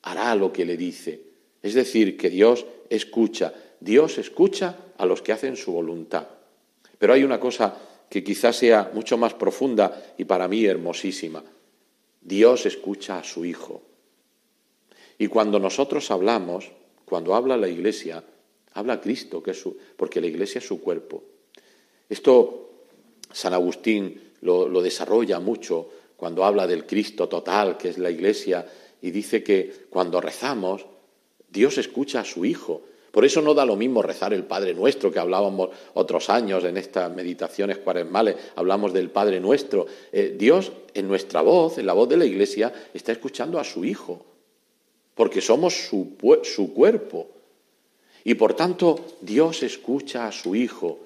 [0.04, 1.22] hará lo que le dice.
[1.62, 3.54] Es decir, que Dios escucha.
[3.80, 6.28] Dios escucha a los que hacen su voluntad.
[6.98, 7.76] Pero hay una cosa
[8.10, 11.44] que quizás sea mucho más profunda y para mí hermosísima.
[12.22, 13.82] Dios escucha a su Hijo.
[15.18, 16.72] Y cuando nosotros hablamos,
[17.06, 18.24] cuando habla la Iglesia,
[18.74, 21.24] habla Cristo, que es su, porque la Iglesia es su cuerpo.
[22.10, 22.86] Esto
[23.32, 28.66] San Agustín lo, lo desarrolla mucho cuando habla del Cristo total, que es la Iglesia,
[29.02, 30.86] y dice que cuando rezamos,
[31.50, 32.82] Dios escucha a su Hijo.
[33.12, 36.78] Por eso no da lo mismo rezar el Padre Nuestro que hablábamos otros años en
[36.78, 39.86] estas meditaciones cuaresmales, hablamos del Padre Nuestro.
[40.14, 43.84] Eh, Dios en nuestra voz, en la voz de la Iglesia, está escuchando a su
[43.84, 44.26] Hijo,
[45.14, 47.28] porque somos su, su cuerpo.
[48.24, 51.00] Y por tanto, Dios escucha a su Hijo.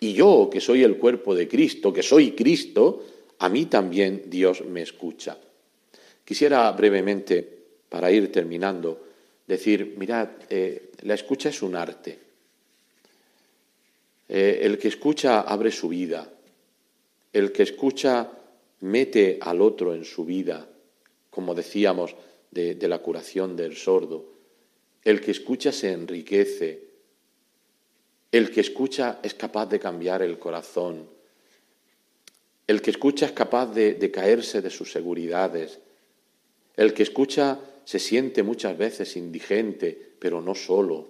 [0.00, 3.02] Y yo, que soy el cuerpo de Cristo, que soy Cristo,
[3.38, 5.36] a mí también Dios me escucha.
[6.26, 7.40] Quisiera brevemente,
[7.88, 9.00] para ir terminando,
[9.46, 12.18] decir, mirad, eh, la escucha es un arte.
[14.28, 16.28] Eh, el que escucha abre su vida.
[17.32, 18.28] El que escucha
[18.80, 20.66] mete al otro en su vida,
[21.30, 22.16] como decíamos
[22.50, 24.24] de, la curación del sordo.
[25.04, 26.88] El que escucha se enriquece.
[28.32, 31.08] El que escucha es capaz de cambiar el corazón.
[32.66, 35.78] El que escucha es capaz de caerse de sus seguridades.
[36.76, 41.08] El que escucha se siente muchas veces indigente, pero no solo.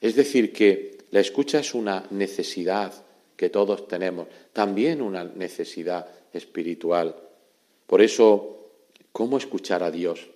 [0.00, 2.92] Es decir, que la escucha es una necesidad
[3.36, 7.16] que todos tenemos, también una necesidad espiritual.
[7.86, 8.70] Por eso,
[9.12, 10.28] ¿cómo escuchar a Dios?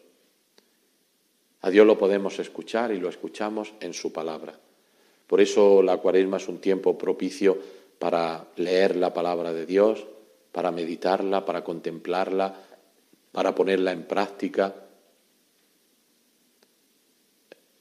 [1.61, 4.59] A Dios lo podemos escuchar y lo escuchamos en su palabra.
[5.27, 7.59] Por eso la cuaresma es un tiempo propicio
[7.99, 10.07] para leer la palabra de Dios,
[10.51, 12.72] para meditarla, para contemplarla,
[13.33, 14.75] para ponerla en práctica.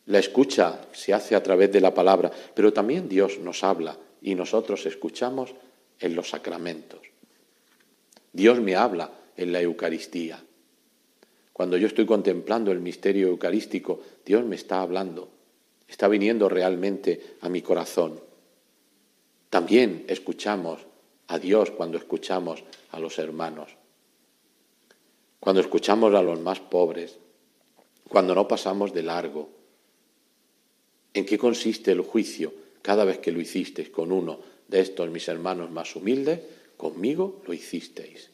[0.06, 4.34] La escucha se hace a través de la palabra, pero también Dios nos habla y
[4.34, 5.54] nosotros escuchamos
[6.00, 7.02] en los sacramentos.
[8.34, 10.44] Dios me habla en la Eucaristía.
[11.54, 15.30] Cuando yo estoy contemplando el misterio eucarístico, Dios me está hablando,
[15.88, 18.20] está viniendo realmente a mi corazón.
[19.50, 20.80] También escuchamos
[21.28, 23.81] a Dios cuando escuchamos a los hermanos
[25.42, 27.18] cuando escuchamos a los más pobres,
[28.08, 29.50] cuando no pasamos de largo.
[31.14, 32.54] ¿En qué consiste el juicio?
[32.82, 36.40] Cada vez que lo hicisteis con uno de estos mis hermanos más humildes,
[36.78, 38.30] conmigo lo hicisteis.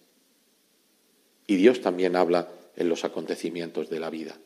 [1.48, 4.38] Y Dios también habla en los acontecimientos de la vida.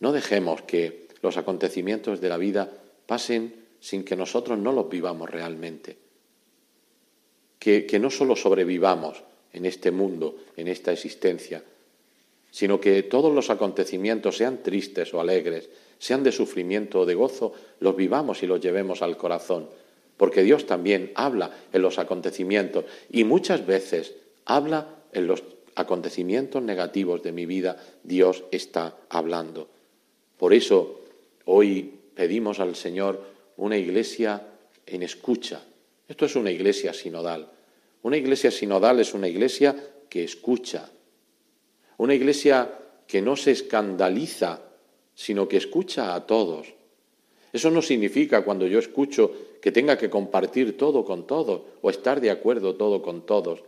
[0.00, 2.72] No dejemos que los acontecimientos de la vida
[3.06, 5.98] pasen sin que nosotros no los vivamos realmente.
[7.58, 11.62] Que, no solo sobrevivamos, en este mundo, en esta existencia,
[12.50, 17.52] sino que todos los acontecimientos, sean tristes o alegres, sean de sufrimiento o de gozo,
[17.80, 19.68] los vivamos y los llevemos al corazón,
[20.16, 25.42] porque Dios también habla en los acontecimientos y muchas veces habla en los
[25.74, 29.68] acontecimientos negativos de mi vida, Dios está hablando.
[30.36, 31.00] Por eso
[31.52, 33.24] Hoy pedimos al Señor
[33.56, 34.46] una iglesia
[34.86, 35.60] en escucha.
[36.06, 37.50] Esto es una iglesia sinodal.
[38.02, 39.76] Una iglesia sinodal es una iglesia
[40.08, 40.90] que escucha.
[41.98, 44.62] Una iglesia que no se escandaliza,
[45.14, 46.72] sino que escucha a todos.
[47.52, 52.20] Eso no significa cuando yo escucho que tenga que compartir todo con todos o estar
[52.20, 53.62] de acuerdo todo con todos.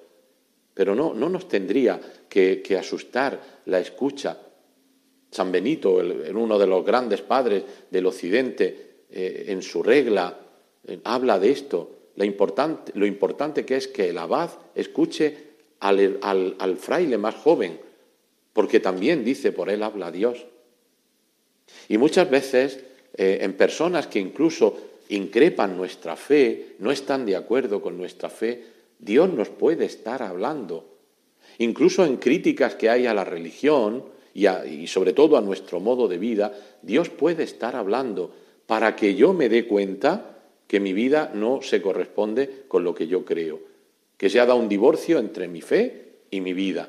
[0.75, 4.39] Pero no, no nos tendría que, asustar la escucha.
[5.31, 6.01] San Benito,
[6.35, 10.39] uno de los grandes padres del Occidente, eh, en su regla,
[10.87, 12.25] eh, habla de esto, lo
[13.07, 15.37] importante, que es que el abad escuche
[15.81, 17.79] al, fraile más joven,
[18.53, 20.47] porque también dice, por él habla Dios.
[21.89, 22.81] Y muchas veces
[23.15, 24.77] eh, en personas que incluso
[25.09, 28.65] increpan nuestra fe, no están de acuerdo con nuestra fe,
[28.99, 30.87] Dios nos puede estar hablando.
[31.59, 36.17] Incluso en críticas que hay a la religión y sobre todo a nuestro modo de
[36.17, 38.33] vida, Dios puede estar hablando
[38.67, 40.33] para que yo me dé cuenta
[40.73, 43.61] que mi vida no se corresponde con lo que yo creo,
[44.17, 46.89] que se ha dado un divorcio entre mi fe y mi vida.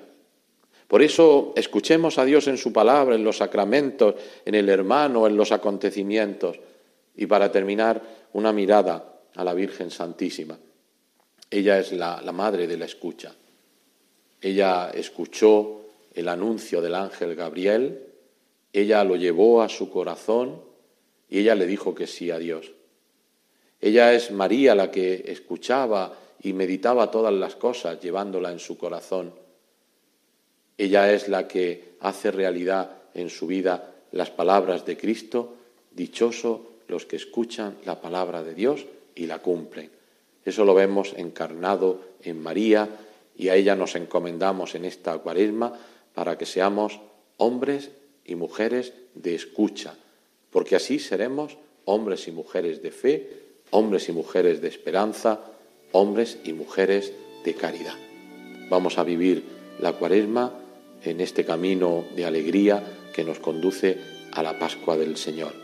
[0.88, 4.16] Por eso escuchemos a Dios en su palabra, en los sacramentos,
[4.46, 6.62] en el hermano, en los acontecimientos.
[7.18, 10.58] Y para terminar, una mirada a la Virgen Santísima.
[11.52, 13.36] Ella es la, madre de la escucha.
[14.40, 15.82] Ella escuchó
[16.14, 18.00] el anuncio del ángel Gabriel,
[18.72, 20.62] ella lo llevó a su corazón
[21.30, 22.72] y ella le dijo que sí a Dios.
[23.84, 29.34] Ella es María la que escuchaba y meditaba todas las cosas llevándola en su corazón.
[30.78, 35.56] Ella es la que hace realidad en su vida las palabras de Cristo,
[35.92, 39.92] dichoso los que escuchan la palabra de Dios y la cumplen.
[40.46, 42.88] Eso lo vemos encarnado en María
[43.36, 45.78] y a ella nos encomendamos en esta cuaresma
[46.14, 47.02] para que seamos
[47.36, 47.92] hombres
[48.24, 49.98] y mujeres de escucha,
[50.52, 53.44] porque así seremos hombres y mujeres de fe,
[53.74, 55.42] hombres y mujeres de esperanza,
[55.92, 57.12] hombres y mujeres
[57.44, 57.96] de caridad.
[58.70, 59.44] Vamos a vivir
[59.80, 60.54] la cuaresma
[61.04, 62.84] en este camino de alegría
[63.14, 63.98] que nos conduce
[64.32, 65.63] a la Pascua del Señor.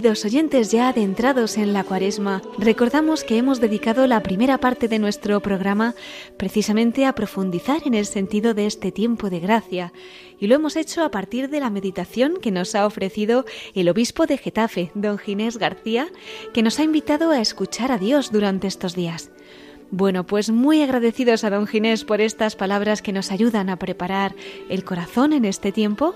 [0.00, 4.98] Queridos oyentes, ya adentrados en la cuaresma, recordamos que hemos dedicado la primera parte de
[4.98, 5.94] nuestro programa
[6.38, 9.92] precisamente a profundizar en el sentido de este tiempo de gracia,
[10.38, 14.24] y lo hemos hecho a partir de la meditación que nos ha ofrecido el obispo
[14.24, 16.08] de Getafe, don Ginés García,
[16.54, 19.30] que nos ha invitado a escuchar a Dios durante estos días.
[19.90, 24.36] Bueno, pues muy agradecidos a don Ginés por estas palabras que nos ayudan a preparar
[24.68, 26.14] el corazón en este tiempo.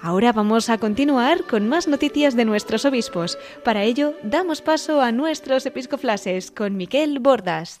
[0.00, 3.36] Ahora vamos a continuar con más noticias de nuestros obispos.
[3.64, 7.80] Para ello, damos paso a nuestros episcoflases con Miquel Bordas.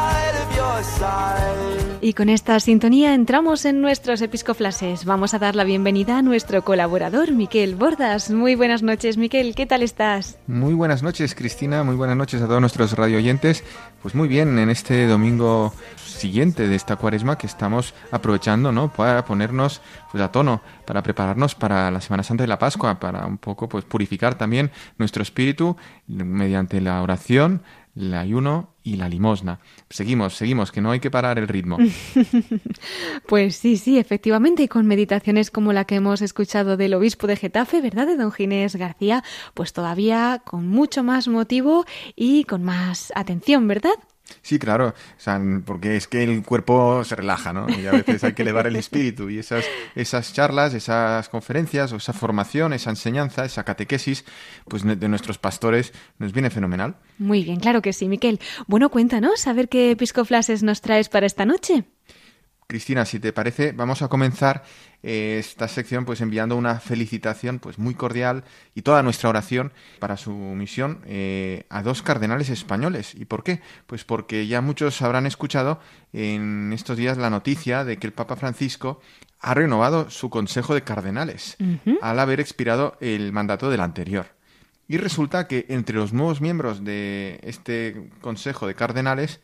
[2.03, 5.05] Y con esta sintonía entramos en nuestros episcoflases.
[5.05, 8.31] Vamos a dar la bienvenida a nuestro colaborador, Miquel Bordas.
[8.31, 9.53] Muy buenas noches, Miquel.
[9.53, 10.39] ¿Qué tal estás?
[10.47, 11.83] Muy buenas noches, Cristina.
[11.83, 13.63] Muy buenas noches a todos nuestros radio oyentes.
[14.01, 15.73] Pues muy bien, en este domingo
[16.21, 18.91] siguiente de esta cuaresma que estamos aprovechando, ¿no?
[18.91, 23.25] Para ponernos pues, a tono, para prepararnos para la Semana Santa de la Pascua, para
[23.27, 25.77] un poco pues purificar también nuestro espíritu
[26.07, 27.61] mediante la oración,
[27.95, 29.59] el ayuno y la limosna.
[29.89, 31.77] Seguimos, seguimos, que no hay que parar el ritmo.
[33.27, 37.35] Pues sí, sí, efectivamente, y con meditaciones como la que hemos escuchado del obispo de
[37.35, 38.07] Getafe, ¿verdad?
[38.07, 39.23] De don Ginés García,
[39.53, 41.85] pues todavía con mucho más motivo
[42.15, 43.93] y con más atención, ¿verdad?
[44.41, 47.67] Sí, claro, o sea, porque es que el cuerpo se relaja, ¿no?
[47.69, 49.65] Y a veces hay que elevar el espíritu y esas,
[49.95, 54.25] esas charlas, esas conferencias, o esa formación, esa enseñanza, esa catequesis,
[54.67, 56.95] pues de nuestros pastores nos viene fenomenal.
[57.17, 58.39] Muy bien, claro que sí, Miquel.
[58.67, 61.85] Bueno, cuéntanos, a ver qué episcoflases nos traes para esta noche.
[62.71, 64.63] Cristina, si te parece, vamos a comenzar
[65.03, 68.45] eh, esta sección pues enviando una felicitación pues muy cordial
[68.75, 73.13] y toda nuestra oración para su misión eh, a dos cardenales españoles.
[73.13, 73.59] ¿Y por qué?
[73.87, 75.81] Pues porque ya muchos habrán escuchado
[76.13, 79.01] en estos días la noticia de que el Papa Francisco
[79.41, 81.57] ha renovado su Consejo de Cardenales
[82.01, 84.27] al haber expirado el mandato del anterior.
[84.87, 89.41] Y resulta que entre los nuevos miembros de este Consejo de Cardenales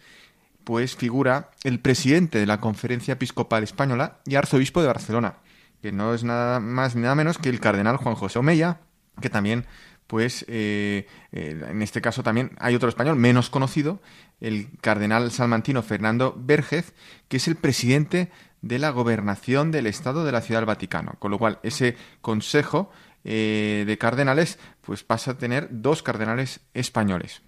[0.67, 5.37] pues figura el presidente de la Conferencia Episcopal Española y arzobispo de Barcelona,
[5.81, 8.81] que no es nada más ni nada menos que el cardenal Juan José Omeya,
[9.21, 9.65] que también,
[10.07, 14.01] pues, eh, eh, en este caso también hay otro español menos conocido,
[14.41, 16.93] el cardenal salmantino Fernando Vergez,
[17.29, 18.29] que es el presidente
[18.61, 22.91] de la gobernación del Estado de la Ciudad del Vaticano, con lo cual ese consejo
[23.23, 27.41] eh, de cardenales pues pasa a tener dos cardenales españoles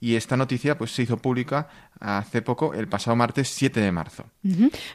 [0.00, 1.68] y esta noticia pues se hizo pública
[2.00, 4.24] hace poco, el pasado martes 7 de marzo.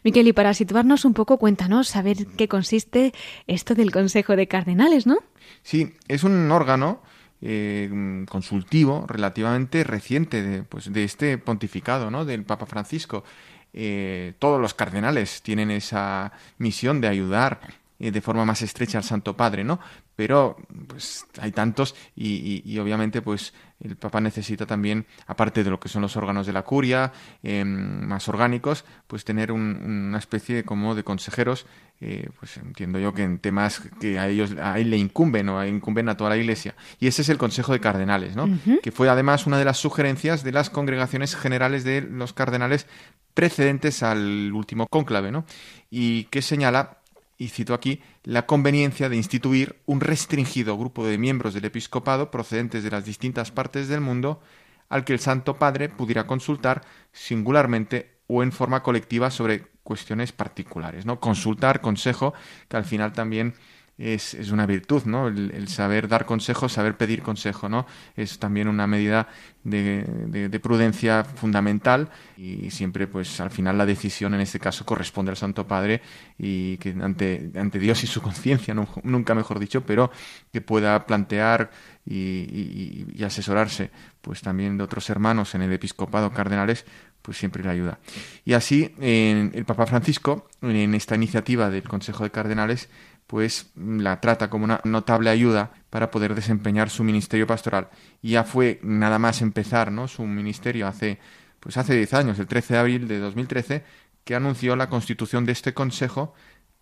[0.04, 3.14] Miquel, y para situarnos un poco, cuéntanos, saber qué consiste
[3.48, 5.18] esto del Consejo de Cardenales, ¿no?
[5.62, 7.02] Sí, es un órgano
[7.42, 12.24] eh, consultivo relativamente reciente de, pues, de este pontificado, ¿no?
[12.24, 13.26] Del Papa Francisco.
[13.74, 17.60] Eh, todos los cardenales tienen esa misión de ayudar
[18.00, 19.80] eh, de forma más estrecha al Santo Padre, ¿no?
[20.16, 25.90] Pero pues hay tantos y, obviamente pues el Papa necesita también, aparte de lo que
[25.90, 27.12] son los órganos de la curia,
[27.44, 31.66] em, más orgánicos, pues tener una especie como de consejeros,
[32.02, 35.66] eh, pues entiendo yo que en temas que a ellos a él le incumben o
[35.66, 36.76] incumben a toda la Iglesia.
[37.00, 38.50] Y ese es el Consejo de Cardenales, ¿no?
[38.82, 42.88] Que fue además una de las sugerencias de las congregaciones generales de los cardenales
[43.34, 45.46] precedentes al último cónclave, ¿no?
[45.90, 46.98] Y que señala
[47.38, 52.84] y cito aquí, la conveniencia de instituir un restringido grupo de miembros del episcopado procedentes
[52.84, 54.42] de las distintas partes del mundo
[54.90, 61.06] al que el Santo Padre pudiera consultar singularmente o en forma colectiva sobre cuestiones particulares,
[61.06, 61.20] ¿no?
[61.20, 62.34] Consultar, consejo,
[62.70, 63.56] que al final también
[63.98, 65.28] es, es una virtud, ¿no?
[65.28, 67.86] El, saber dar consejo, saber pedir consejo, ¿no?
[68.16, 69.28] Es también una medida
[69.64, 75.32] de, de, prudencia fundamental y siempre, pues, al final la decisión en este caso corresponde
[75.32, 76.02] al Santo Padre
[76.38, 78.74] y que ante, ante Dios y su conciencia,
[79.04, 80.12] nunca mejor dicho, pero
[80.52, 81.72] que pueda plantear
[82.06, 83.92] y, y, asesorarse,
[84.22, 86.86] pues, también de otros hermanos en el episcopado cardenales,
[87.24, 88.00] pues siempre le ayuda.
[88.44, 92.90] Y así, el Papa Francisco, en esta iniciativa del Consejo de Cardenales,
[93.28, 97.90] pues la trata como una notable ayuda para poder desempeñar su ministerio pastoral.
[98.22, 100.08] Y ya fue nada más empezar ¿no?
[100.08, 101.20] su ministerio hace,
[101.60, 103.84] pues hace 10 años, el 13 de abril de 2013,
[104.24, 106.34] que anunció la constitución de este Consejo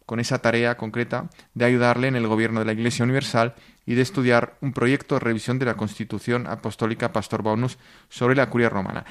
[0.06, 4.02] con esa tarea concreta de ayudarle en el gobierno de la Iglesia Universal y de
[4.02, 7.78] estudiar un proyecto de revisión de la Constitución Apostólica Pastor Bonus
[8.10, 9.06] sobre la curia romana.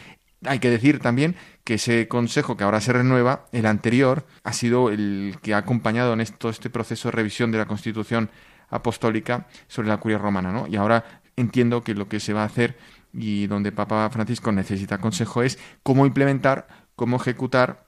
[0.46, 4.90] Hay que decir también que ese consejo que ahora se renueva, el anterior, ha sido
[4.90, 8.30] el que ha acompañado en esto, este proceso de revisión de la Constitución
[8.70, 10.66] apostólica sobre la curia romana, ¿no?
[10.66, 12.76] Y ahora entiendo que lo que se va a hacer
[13.12, 17.86] y donde Papa Francisco necesita consejo es cómo implementar, cómo ejecutar,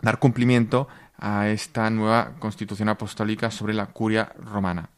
[0.00, 0.88] dar cumplimiento
[1.18, 4.88] a esta nueva Constitución apostólica sobre la curia romana.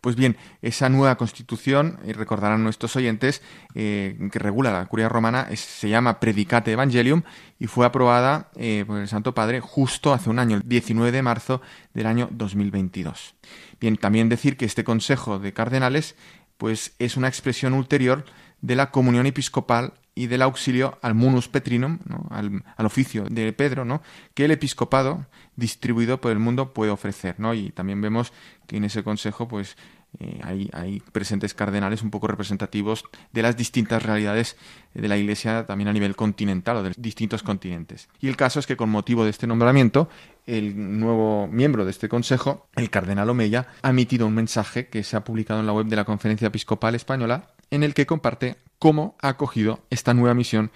[0.00, 3.42] Pues bien, esa nueva constitución, y recordarán nuestros oyentes,
[3.74, 7.22] eh, que regula la curia romana, se llama Predicate Evangelium
[7.58, 11.22] y fue aprobada eh, por el Santo Padre justo hace un año, el 19 de
[11.22, 11.60] marzo
[11.94, 13.34] del año 2022.
[13.80, 16.14] Bien, también decir que este Consejo de Cardenales
[16.56, 18.24] pues es una expresión ulterior
[18.60, 21.98] de la comunión episcopal y del auxilio al munus petrinum,
[22.30, 24.00] al, al, oficio de Pedro, ¿no?
[24.34, 25.26] que el episcopado
[25.56, 27.36] distribuido por el mundo puede ofrecer.
[27.54, 28.32] Y también vemos
[28.66, 29.76] que en ese consejo pues,
[30.18, 34.56] eh, hay, presentes cardenales un poco representativos de las distintas realidades
[34.94, 38.08] de la Iglesia también a nivel continental o de distintos continentes.
[38.20, 40.08] Y el caso es que con motivo de este nombramiento,
[40.46, 45.16] el nuevo miembro de este consejo, el cardenal Omeya, ha emitido un mensaje que se
[45.16, 49.16] ha publicado en la web de la Conferencia Episcopal Española en el que comparte cómo
[49.20, 50.70] ha acogido esta nueva misión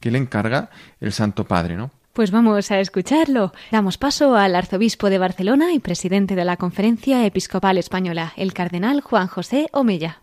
[0.00, 0.70] que le encarga
[1.00, 1.90] el Santo Padre, ¿no?
[2.12, 3.52] Pues vamos a escucharlo.
[3.70, 9.02] Damos paso al arzobispo de Barcelona y presidente de la Conferencia Episcopal Española, el cardenal
[9.02, 10.22] Juan José Omella.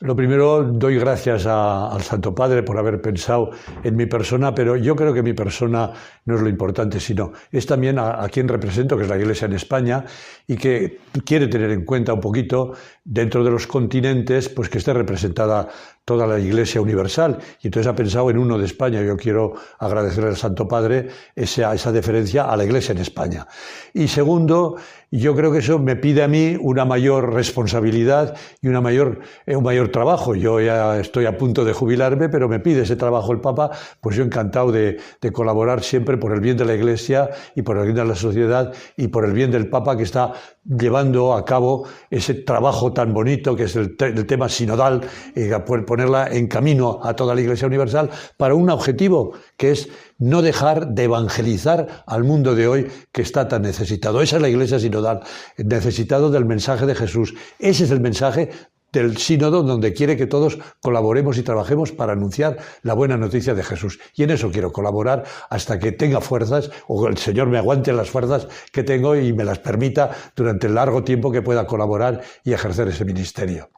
[0.00, 4.94] Lo primero, doy gracias al Santo Padre por haber pensado en mi persona, pero yo
[4.94, 5.90] creo que mi persona
[6.26, 9.46] no es lo importante, sino es también a, a, quien represento, que es la Iglesia
[9.46, 10.04] en España,
[10.46, 12.74] y que quiere tener en cuenta un poquito
[13.04, 15.66] dentro de los continentes, pues que esté representada
[16.06, 17.38] toda la Iglesia universal.
[17.62, 19.02] Y entonces ha pensado en uno de España.
[19.02, 23.46] Yo quiero agradecer al Santo Padre esa, esa deferencia a la Iglesia en España.
[23.92, 24.76] Y segundo,
[25.10, 29.54] yo creo que eso me pide a mí una mayor responsabilidad y una mayor, eh,
[29.54, 30.34] un mayor trabajo.
[30.34, 34.16] Yo ya estoy a punto de jubilarme, pero me pide ese trabajo el Papa, pues
[34.16, 34.98] yo encantado de,
[35.32, 38.72] colaborar siempre por el bien de la Iglesia y por el bien de la sociedad
[38.96, 40.32] y por el bien del Papa que está
[40.64, 45.02] llevando a cabo ese trabajo tan bonito que es el, el tema sinodal,
[45.34, 45.52] eh,
[45.86, 49.88] ponerla en camino a toda la Iglesia Universal para un objetivo que es
[50.18, 54.22] no dejar de evangelizar al mundo de hoy que está tan necesitado.
[54.22, 55.20] Esa es la Iglesia sinodal,
[55.58, 57.34] necesitado del mensaje de Jesús.
[57.58, 58.50] Ese es el mensaje
[58.92, 63.62] del sínodo donde quiere que todos colaboremos y trabajemos para anunciar la buena noticia de
[63.62, 63.98] Jesús.
[64.14, 68.08] Y en eso quiero colaborar hasta que tenga fuerzas o el Señor me aguante las
[68.08, 72.52] fuerzas que tengo y me las permita durante el largo tiempo que pueda colaborar y
[72.52, 73.68] ejercer ese ministerio.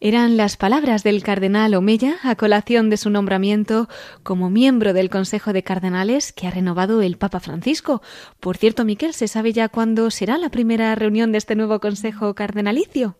[0.00, 3.88] Eran las palabras del cardenal Omeya a colación de su nombramiento
[4.22, 8.00] como miembro del Consejo de Cardenales que ha renovado el Papa Francisco.
[8.38, 12.34] Por cierto, Miquel, ¿se sabe ya cuándo será la primera reunión de este nuevo Consejo
[12.36, 13.16] Cardenalicio?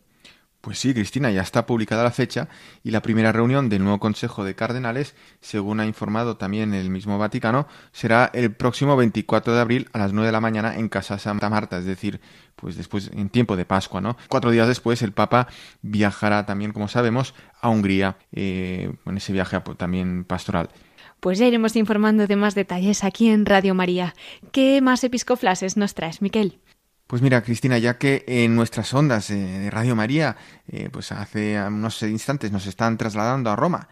[0.61, 2.49] Pues sí, Cristina, ya está publicada la fecha
[2.83, 7.17] y la primera reunión del nuevo Consejo de Cardenales, según ha informado también el mismo
[7.17, 11.17] Vaticano, será el próximo 24 de abril a las 9 de la mañana en Casa
[11.17, 12.19] Santa Marta, es decir,
[12.57, 14.17] pues después en tiempo de Pascua, ¿no?
[14.27, 15.47] Cuatro días después el Papa
[15.81, 20.69] viajará también, como sabemos, a Hungría eh, en ese viaje también pastoral.
[21.21, 24.13] Pues ya iremos informando de más detalles aquí en Radio María.
[24.51, 26.59] ¿Qué más episcoflases nos traes, Miquel?
[27.09, 30.37] Pues mira, Cristina, ya que en nuestras ondas de Radio María,
[30.67, 33.89] eh, pues hace unos instantes nos están trasladando a Roma,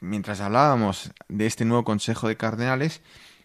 [0.00, 3.02] mientras hablábamos de este nuevo Consejo de Cardenales,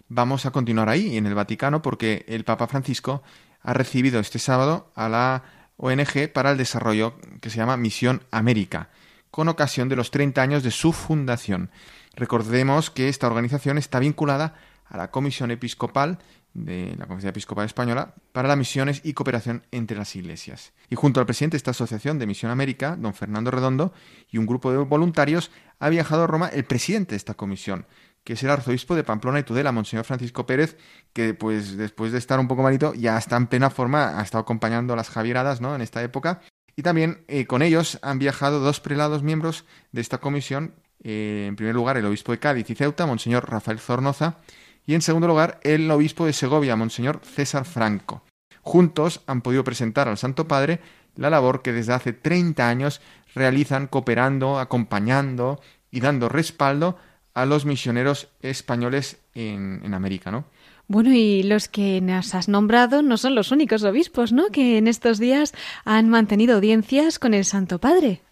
[0.08, 3.22] vamos a continuar ahí, en el Vaticano, porque el Papa Francisco
[3.62, 5.44] ha recibido este sábado a la
[5.76, 8.88] ONG para el Desarrollo que se llama Misión América,
[9.32, 11.72] con ocasión de los 30 años de su fundación.
[12.16, 14.56] Recordemos que esta organización está vinculada
[14.86, 16.20] a la Comisión Episcopal
[16.54, 20.74] de la Conferencia Episcopal Española para las misiones y cooperación entre las iglesias.
[20.90, 23.94] Y junto al presidente de esta asociación de Misión América, don Fernando Redondo,
[24.30, 27.86] y un grupo de voluntarios, ha viajado a Roma el presidente de esta comisión,
[28.24, 30.78] que es el arzobispo de Pamplona y Tudela, Monseñor Francisco Pérez,
[31.14, 34.42] que pues después de estar un poco malito ya está en plena forma, ha estado
[34.42, 35.76] acompañando a las Javieradas ¿no?
[35.76, 36.42] en esta época.
[36.76, 40.76] Y también eh, con ellos han viajado dos prelados miembros de esta comisión.
[41.04, 44.38] Eh, en primer lugar, el obispo de Cádiz y Ceuta, Monseñor Rafael Zornoza,
[44.90, 48.24] y en segundo lugar el obispo de Segovia, Monseñor César Franco.
[48.64, 50.80] Juntos han podido presentar al Santo Padre
[51.16, 53.00] la labor que desde hace 30 años
[53.36, 55.62] realizan cooperando, acompañando
[55.92, 56.98] y dando respaldo
[57.36, 60.46] a los misioneros españoles en, América, ¿no?
[60.88, 64.48] Bueno, y los que nos has nombrado no son los únicos obispos, ¿no?
[64.48, 65.54] Que en estos días
[65.86, 68.24] han mantenido audiencias con el Santo Padre.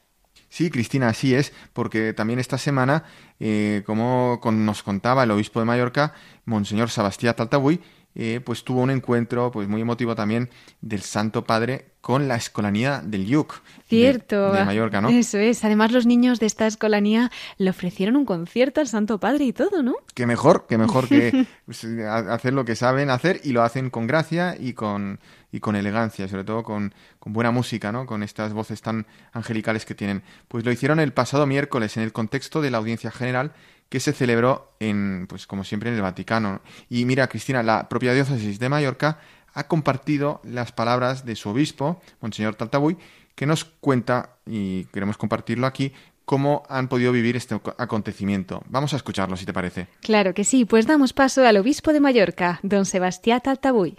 [0.49, 3.03] Sí, Cristina, así es, porque también esta semana,
[3.39, 6.13] eh, como nos contaba el obispo de Mallorca,
[6.45, 7.81] Monseñor Sebastián Taltabuy,
[8.19, 10.49] eh, pues tuvo un encuentro pues muy emotivo también
[10.81, 13.61] del Santo Padre con la escolanía del Yuc.
[13.87, 14.53] Cierto.
[14.53, 15.09] De, Mallorca, ¿no?
[15.09, 15.63] Eso es.
[15.63, 19.83] Además, los niños de esta escolanía le ofrecieron un concierto al Santo Padre y todo,
[19.83, 19.93] ¿no?
[20.15, 24.07] Qué mejor, qué mejor que pues, hacer lo que saben hacer y lo hacen con
[24.07, 25.19] gracia y con,
[25.51, 28.05] y con elegancia, sobre todo con, con buena música, ¿no?
[28.05, 30.23] Con estas voces tan angelicales que tienen.
[30.47, 33.53] Pues lo hicieron el pasado miércoles en el contexto de la audiencia general
[33.89, 36.61] que se celebró en, pues como siempre, en el Vaticano.
[36.89, 39.19] Y mira, Cristina, la propia diócesis de Mallorca
[39.53, 42.97] ha compartido las palabras de su obispo, Monseñor Taltabuy,
[43.35, 45.93] que nos cuenta, y queremos compartirlo aquí,
[46.25, 48.61] cómo han podido vivir este acontecimiento.
[48.67, 49.87] Vamos a escucharlo, si te parece.
[50.01, 53.97] Claro que sí, pues damos paso al obispo de Mallorca, don Sebastián Taltabuy.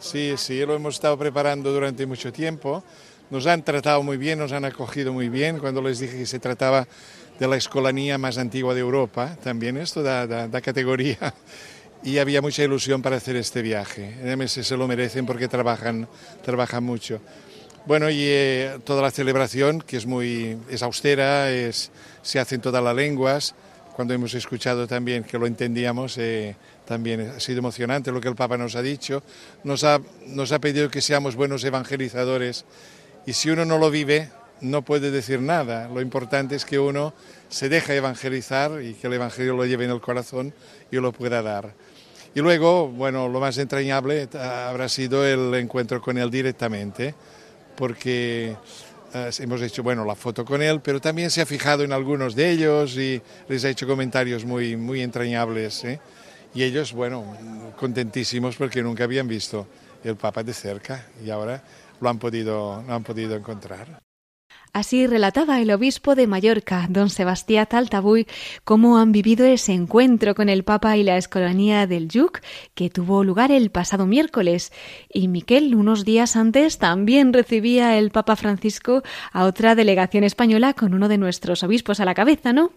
[0.00, 2.84] Sí, sí, lo hemos estado preparando durante mucho tiempo.
[3.30, 5.58] Nos han tratado muy bien, nos han acogido muy bien.
[5.58, 6.86] Cuando les dije que se trataba
[7.38, 11.34] de la escolanía más antigua de Europa, también esto da, da, categoría.
[12.04, 14.14] Y había mucha ilusión para hacer este viaje.
[14.22, 16.06] Además, se lo merecen porque trabajan,
[16.44, 17.20] trabajan mucho.
[17.86, 21.90] Bueno, y eh, toda la celebración, que es muy es austera, es,
[22.22, 23.54] se hace en todas las lenguas.
[23.96, 26.54] Cuando hemos escuchado también que lo entendíamos, eh,
[26.88, 29.22] también ha sido emocionante lo que el Papa nos ha dicho.
[29.62, 32.64] Nos ha, nos ha pedido que seamos buenos evangelizadores
[33.26, 34.30] y si uno no lo vive,
[34.62, 35.86] no puede decir nada.
[35.88, 37.12] Lo importante es que uno
[37.50, 40.54] se deje evangelizar y que el Evangelio lo lleve en el corazón
[40.90, 41.74] y lo pueda dar.
[42.34, 47.14] Y luego, bueno, lo más entrañable habrá sido el encuentro con él directamente,
[47.76, 48.56] porque
[49.14, 52.34] eh, hemos hecho bueno, la foto con él, pero también se ha fijado en algunos
[52.34, 55.84] de ellos y les ha hecho comentarios muy, muy entrañables.
[55.84, 56.00] ¿eh?
[56.54, 57.24] Y ellos, bueno,
[57.78, 59.66] contentísimos porque nunca habían visto
[60.04, 61.62] el Papa de cerca y ahora
[62.00, 64.00] lo han podido, lo han podido encontrar.
[64.72, 68.26] Así relataba el obispo de Mallorca, don Sebastián Taltabuy,
[68.64, 72.40] cómo han vivido ese encuentro con el Papa y la escolanía del Yuc,
[72.74, 74.72] que tuvo lugar el pasado miércoles.
[75.08, 80.92] Y Miquel, unos días antes, también recibía el Papa Francisco a otra delegación española con
[80.94, 82.70] uno de nuestros obispos a la cabeza, ¿no?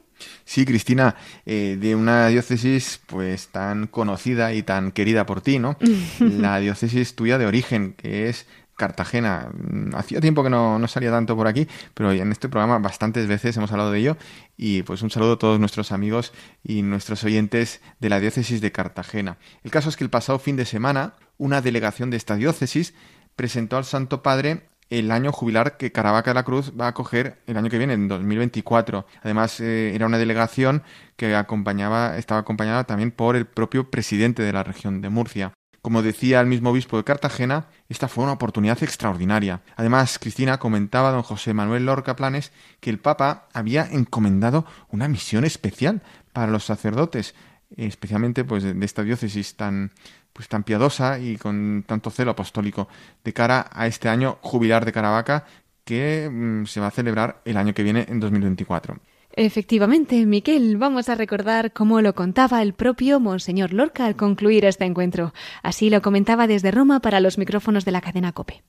[0.46, 1.16] Sí, Cristina,
[1.46, 5.78] eh, de una diócesis pues tan conocida y tan querida por ti, ¿no?
[6.20, 8.46] la diócesis tuya de origen, que es
[8.82, 9.50] Cartagena.
[9.54, 13.28] Mm, hacía tiempo que no, no, salía tanto por aquí, pero en este programa bastantes
[13.28, 14.18] veces hemos hablado de ello.
[14.58, 18.72] Y pues un saludo a todos nuestros amigos y nuestros oyentes de la diócesis de
[18.72, 19.38] Cartagena.
[19.64, 22.96] El caso es que el pasado fin de semana, una delegación de esta diócesis
[23.36, 27.42] presentó al Santo Padre el año jubilar que Caravaca de la Cruz va a acoger
[27.48, 29.08] el año que viene, en 2024.
[29.24, 30.84] Además, eh, era una delegación
[31.16, 35.54] que acompañaba, estaba acompañada también por el propio presidente de la región de Murcia.
[35.82, 39.62] Como decía el mismo obispo de Cartagena, esta fue una oportunidad extraordinaria.
[39.78, 45.08] Además, Cristina comentaba a don José Manuel Lorca Planes que el Papa había encomendado una
[45.08, 47.34] misión especial para los sacerdotes,
[47.78, 49.92] especialmente pues de esta diócesis tan
[50.34, 52.88] pues tan piadosa y con tanto celo apostólico
[53.24, 55.46] de cara a este año jubilar de Caravaca
[55.84, 58.98] que mm, se va a celebrar el año que viene en 2024.
[59.34, 64.86] Efectivamente, Miquel, vamos a recordar cómo lo contaba el propio Monseñor Lorca al concluir este
[64.86, 65.34] encuentro.
[65.64, 68.62] Así lo comentaba desde Roma para los micrófonos de la cadena COPE.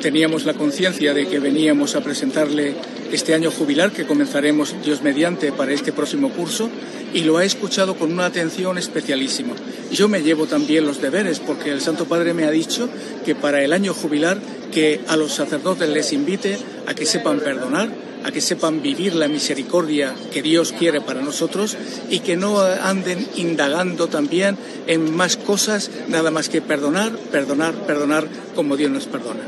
[0.00, 2.74] Teníamos la conciencia de que veníamos a presentarle
[3.12, 6.70] este año jubilar que comenzaremos Dios mediante para este próximo curso
[7.14, 9.54] y lo ha escuchado con una atención especialísima.
[9.92, 12.88] Yo me llevo también los deberes porque el Santo Padre me ha dicho
[13.24, 14.38] que para el año jubilar
[14.72, 17.90] que a los sacerdotes les invite a que sepan perdonar,
[18.24, 21.76] a que sepan vivir la misericordia que Dios quiere para nosotros
[22.10, 24.56] y que no anden indagando también
[24.86, 29.42] en más cosas, nada más que perdonar, perdonar, perdonar como Dios nos perdona.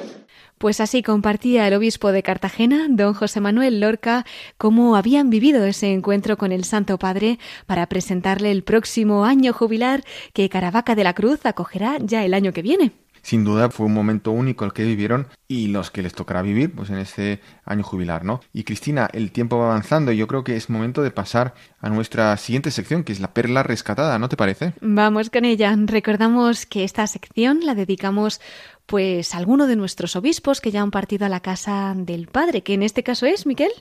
[0.59, 4.25] Pues así compartía el obispo de Cartagena, don José Manuel Lorca,
[4.57, 10.05] cómo habían vivido ese encuentro con el Santo Padre para presentarle el próximo año jubilar
[10.33, 13.95] que Caravaca de la Cruz acogerá ya el año que viene sin duda fue un
[13.95, 17.83] momento único el que vivieron y los que les tocará vivir pues en este año
[17.83, 18.41] jubilar, ¿no?
[18.53, 21.89] Y Cristina, el tiempo va avanzando y yo creo que es momento de pasar a
[21.89, 24.75] nuestra siguiente sección, que es la perla rescatada, ¿no te parece?
[24.83, 25.75] Vamos con ella.
[25.87, 28.43] Recordamos que esta sección la dedicamos
[28.85, 32.63] pues a alguno de nuestros obispos que ya han partido a la casa del Padre,
[32.63, 33.73] que en este caso es, Miquel.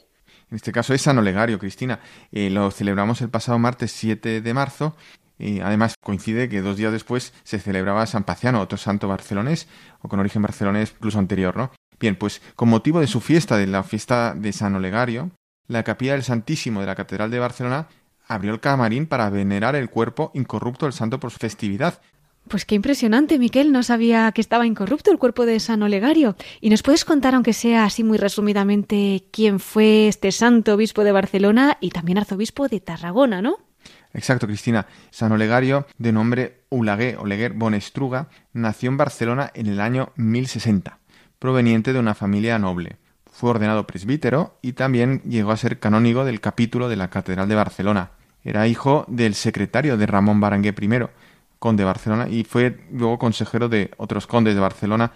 [0.49, 1.99] En este caso es San Olegario, Cristina.
[2.31, 4.95] Eh, lo celebramos el pasado martes 7 de marzo
[5.37, 9.67] y además coincide que dos días después se celebraba San Paciano, otro santo barcelonés,
[10.01, 11.71] o con origen barcelonés incluso anterior, ¿no?
[11.99, 15.31] Bien, pues con motivo de su fiesta, de la fiesta de San Olegario,
[15.67, 17.87] la capilla del Santísimo de la Catedral de Barcelona
[18.27, 22.01] abrió el camarín para venerar el cuerpo incorrupto del santo por su festividad.
[22.47, 23.71] Pues qué impresionante, Miquel.
[23.71, 26.35] No sabía que estaba incorrupto el cuerpo de San Olegario.
[26.59, 31.13] ¿Y nos puedes contar, aunque sea así muy resumidamente, quién fue este santo obispo de
[31.13, 33.59] Barcelona y también arzobispo de Tarragona, no?
[34.13, 34.85] Exacto, Cristina.
[35.09, 40.99] San Olegario, de nombre Ulagué Oleguer Bonestruga, nació en Barcelona en el año 1060,
[41.39, 42.97] proveniente de una familia noble.
[43.31, 47.55] Fue ordenado presbítero y también llegó a ser canónigo del capítulo de la Catedral de
[47.55, 48.11] Barcelona.
[48.43, 50.89] Era hijo del secretario de Ramón Barangué I,
[51.57, 55.11] conde de Barcelona, y fue luego consejero de otros condes de Barcelona,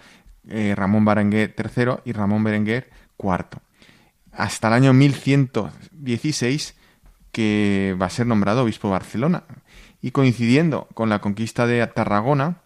[0.48, 2.90] eh, Ramón Barangué III y Ramón Berenguer
[3.22, 3.60] IV.
[4.32, 6.77] Hasta el año 1116
[7.38, 9.44] que va a ser nombrado obispo de Barcelona.
[10.02, 12.62] Y coincidiendo con la conquista de Tarragona,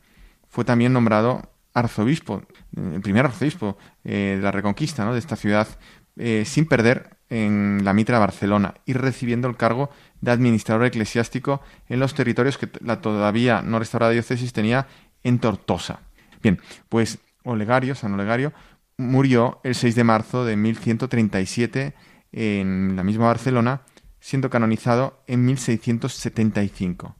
[0.48, 1.42] fue también nombrado
[1.74, 2.42] arzobispo,
[2.74, 5.68] el primer arzobispo eh, de la reconquista de esta ciudad,
[6.16, 9.90] eh, sin perder en la mitra de Barcelona y recibiendo el cargo
[10.22, 11.60] de administrador eclesiástico
[11.90, 14.86] en los territorios que la todavía no restaurada diócesis tenía
[15.22, 16.00] en Tortosa.
[16.42, 16.58] Bien,
[16.88, 18.54] pues Olegario, San Olegario,
[18.96, 21.92] murió el 6 de marzo de 1137
[22.32, 23.82] en la misma Barcelona
[24.22, 27.16] siendo canonizado en 1675.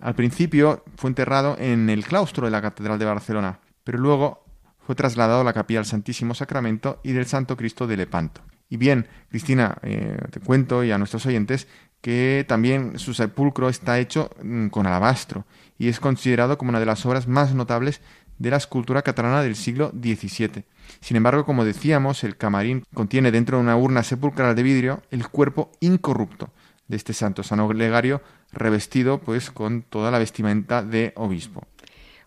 [0.00, 4.44] Al principio fue enterrado en el claustro de la Catedral de Barcelona, pero luego
[4.84, 8.42] fue trasladado a la capilla del Santísimo Sacramento y del Santo Cristo de Lepanto.
[8.68, 11.68] Y bien, Cristina, eh, te cuento y a nuestros oyentes
[12.00, 15.46] que también su sepulcro está hecho mm, con alabastro
[15.78, 18.00] y es considerado como una de las obras más notables
[18.38, 20.64] de la escultura catalana del siglo XVII.
[21.00, 25.28] Sin embargo, como decíamos, el camarín contiene dentro de una urna sepulcral de vidrio el
[25.28, 26.50] cuerpo incorrupto
[26.88, 28.22] de este santo San Olegario
[28.52, 31.66] revestido pues con toda la vestimenta de obispo.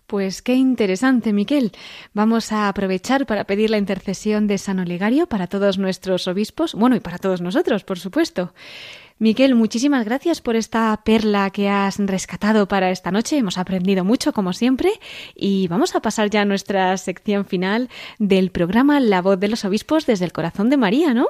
[0.08, 1.74] Pues qué interesante, Miquel.
[2.14, 6.96] Vamos a aprovechar para pedir la intercesión de San Olegario para todos nuestros obispos, bueno,
[6.96, 8.54] y para todos nosotros, por supuesto.
[9.20, 13.40] Miquel, muchísimas gracias por esta perla que has rescatado para esta noche.
[13.40, 14.92] Hemos aprendido mucho, como siempre,
[15.34, 17.90] y vamos a pasar ya a nuestra sección final
[18.20, 21.30] del programa La voz de los obispos desde el corazón de María, ¿no?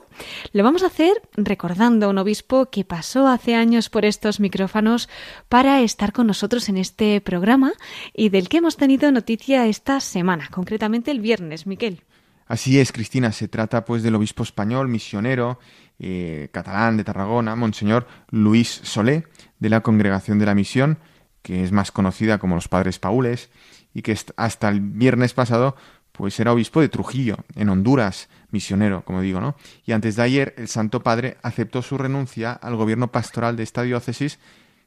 [0.52, 5.08] Lo vamos a hacer recordando a un obispo que pasó hace años por estos micrófonos
[5.48, 7.72] para estar con nosotros en este programa
[8.14, 12.04] y del que hemos tenido noticia esta semana, concretamente el viernes, Miquel.
[12.48, 15.60] Así es, Cristina, se trata pues del obispo español, misionero,
[16.00, 19.28] eh, catalán de Tarragona, Monseñor Luis Solé,
[19.60, 21.00] de la Congregación de la Misión,
[21.42, 23.50] que es más conocida como los Padres Paules,
[23.94, 25.76] y que hasta el viernes pasado
[26.12, 29.56] pues era obispo de Trujillo, en Honduras, misionero, como digo, ¿no?
[29.86, 33.84] Y antes de ayer el Santo Padre aceptó su renuncia al gobierno pastoral de esta
[33.84, 34.40] diócesis,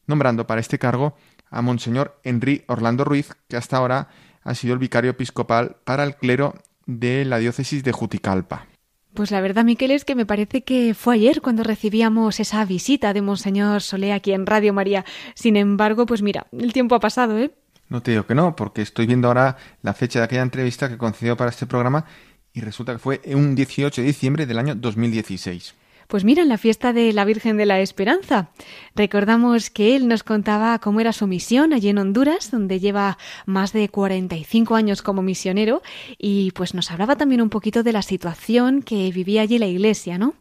[0.06, 1.16] nombrando para este cargo
[1.48, 4.08] a Monseñor Henry Orlando Ruiz, que hasta ahora
[4.42, 6.54] ha sido el vicario episcopal para el clero
[6.86, 8.66] de la diócesis de Juticalpa.
[9.14, 13.12] Pues la verdad, Miquel, es que me parece que fue ayer cuando recibíamos esa visita
[13.12, 15.04] de Monseñor Solé aquí en Radio María.
[15.34, 17.50] Sin embargo, pues mira, el tiempo ha pasado, ¿eh?
[17.88, 20.96] No te digo que no, porque estoy viendo ahora la fecha de aquella entrevista que
[20.96, 22.04] concedió para este programa
[22.52, 25.74] y resulta que fue un 18 de diciembre del año 2016.
[26.10, 28.50] Pues mira, en la fiesta de la Virgen de la Esperanza.
[28.96, 33.72] Recordamos que él nos contaba cómo era su misión allí en Honduras, donde lleva más
[33.72, 35.82] de 45 años como misionero,
[36.18, 40.18] y pues nos hablaba también un poquito de la situación que vivía allí la iglesia,
[40.18, 40.34] ¿no?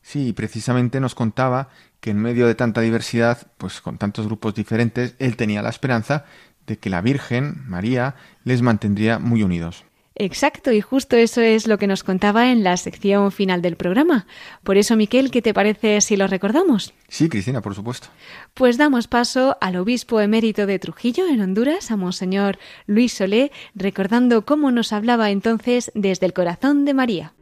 [0.00, 5.16] Sí, precisamente nos contaba que en medio de tanta diversidad, pues con tantos grupos diferentes,
[5.18, 6.24] él tenía la esperanza
[6.68, 8.14] de que la Virgen, María,
[8.44, 9.86] les mantendría muy unidos.
[10.18, 14.26] Exacto, y justo eso es lo que nos contaba en la sección final del programa.
[14.64, 16.94] Por eso, Miquel, ¿qué te parece si lo recordamos?
[17.08, 18.08] Sí, Cristina, por supuesto.
[18.54, 24.46] Pues damos paso al obispo emérito de Trujillo, en Honduras, a Monseñor Luis Solé, recordando
[24.46, 27.32] cómo nos hablaba entonces desde el corazón de María.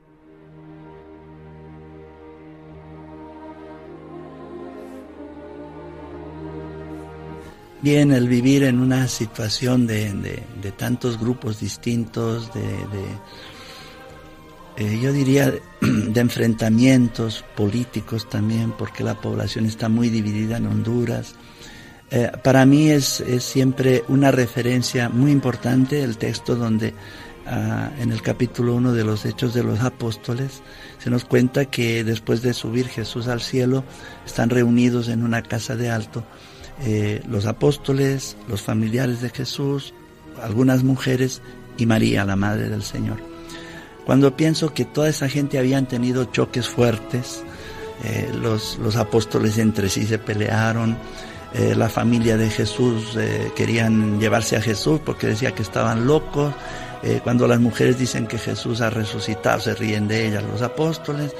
[7.84, 10.42] Bien, el vivir en una situación de,
[10.74, 12.62] tantos grupos distintos, de,
[14.78, 21.34] eh, yo diría, de enfrentamientos políticos también, porque la población está muy dividida en Honduras.
[22.10, 26.94] Eh, para mí es, siempre una referencia muy importante el texto donde
[27.46, 30.62] ah, en el capítulo 1 de los Hechos de los Apóstoles
[30.96, 33.84] se nos cuenta que después de subir Jesús al cielo
[34.24, 36.24] están reunidos en una casa de alto
[36.82, 39.94] eh, los apóstoles, los familiares de Jesús,
[40.42, 41.40] algunas mujeres
[41.78, 43.18] y María, la Madre del Señor.
[44.04, 47.44] Cuando pienso que toda esa gente habían tenido choques fuertes,
[48.02, 50.98] eh, los, los, apóstoles entre sí se pelearon,
[51.54, 53.16] eh, la familia de Jesús
[53.54, 56.52] querían llevarse a Jesús porque decía que estaban locos,
[57.22, 61.34] cuando las mujeres dicen que Jesús ha resucitado, se ríen de ellas los apóstoles,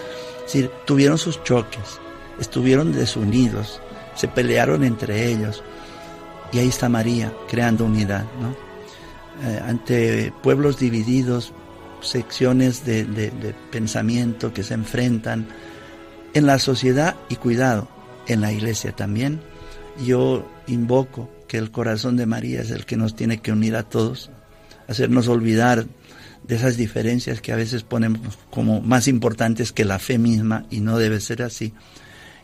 [0.53, 2.01] es tuvieron sus choques,
[2.39, 3.81] estuvieron desunidos,
[4.15, 5.63] se pelearon entre ellos.
[6.53, 8.25] Y ahí está María, creando unidad.
[9.43, 11.53] Eh, ante pueblos divididos,
[12.01, 15.49] secciones de, de pensamiento que se enfrentan
[16.35, 17.89] en la sociedad y cuidado,
[18.29, 19.41] en la iglesia también.
[20.05, 23.85] Yo invoco que el corazón de María es el que nos tiene que unir a
[23.85, 24.31] todos,
[24.89, 25.87] hacernos olvidar
[26.47, 30.81] de esas diferencias que a veces ponemos como más importantes que la fe misma y
[30.81, 31.73] no debe ser así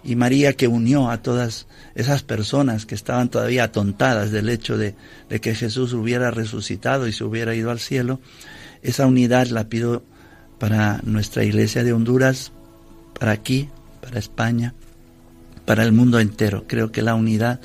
[0.03, 4.95] y María que unió a todas esas personas que estaban todavía atontadas del hecho de,
[5.41, 8.21] que Jesús hubiera resucitado y se hubiera ido al cielo,
[8.83, 10.03] esa unidad la pido
[10.59, 12.53] para nuestra iglesia de Honduras,
[13.19, 13.69] para aquí,
[14.01, 14.75] para España,
[15.67, 16.65] para el mundo entero.
[16.67, 17.61] Creo que la unidad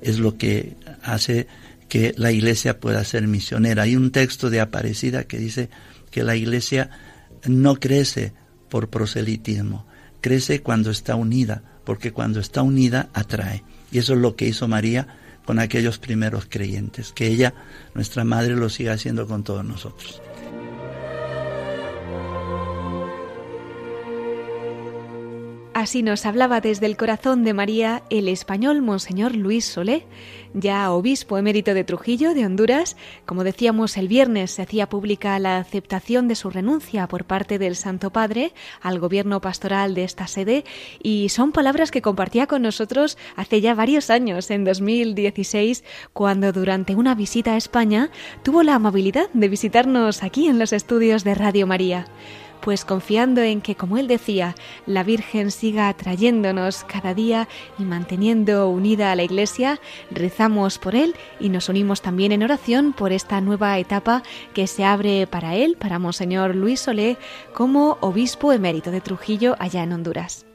[0.00, 1.48] es lo que hace
[1.88, 3.82] que la iglesia pueda ser misionera.
[3.82, 5.70] Hay un texto de Aparecida que dice
[6.12, 6.90] que la iglesia
[7.46, 8.32] no crece
[8.68, 9.86] por proselitismo,
[10.20, 13.64] crece cuando está unida porque cuando está unida atrae.
[13.90, 15.08] Y eso es lo que hizo María
[15.44, 17.52] con aquellos primeros creyentes, que ella,
[17.94, 20.22] nuestra madre, lo siga haciendo con todos nosotros.
[25.80, 30.04] Así nos hablaba desde el corazón de María el español Monseñor Luis Solé,
[30.52, 32.98] ya obispo emérito de Trujillo, de Honduras.
[33.24, 37.76] Como decíamos, el viernes se hacía pública la aceptación de su renuncia por parte del
[37.76, 38.52] Santo Padre
[38.82, 40.66] al gobierno pastoral de esta sede
[41.02, 46.94] y son palabras que compartía con nosotros hace ya varios años, en 2016, cuando durante
[46.94, 48.10] una visita a España
[48.42, 52.04] tuvo la amabilidad de visitarnos aquí en los estudios de Radio María.
[52.60, 54.54] Pues confiando en que, como él decía,
[54.86, 57.48] la Virgen siga atrayéndonos cada día
[57.78, 59.80] y manteniendo unida a la Iglesia,
[60.10, 64.22] rezamos por él y nos unimos también en oración por esta nueva etapa
[64.54, 67.16] que se abre para él, para Monseñor Luis Solé,
[67.54, 70.49] como obispo emérito de Trujillo allá en Honduras.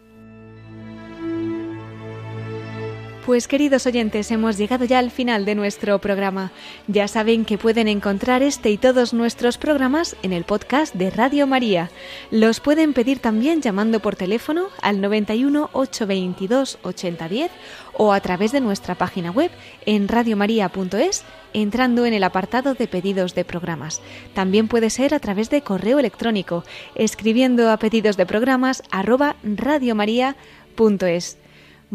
[3.25, 6.51] Pues queridos oyentes, hemos llegado ya al final de nuestro programa.
[6.87, 11.47] Ya saben que pueden encontrar este y todos nuestros programas en el podcast de Radio
[11.47, 11.89] María.
[12.29, 17.49] Los pueden pedir también llamando por teléfono al 91 822 8010
[17.93, 19.49] o a través de nuestra página web
[19.87, 21.23] en radiomaria.es
[21.53, 24.03] entrando en el apartado de pedidos de programas.
[24.35, 26.63] También puede ser a través de correo electrónico
[26.93, 31.39] escribiendo a pedidos de programas arroba radiomaria.es.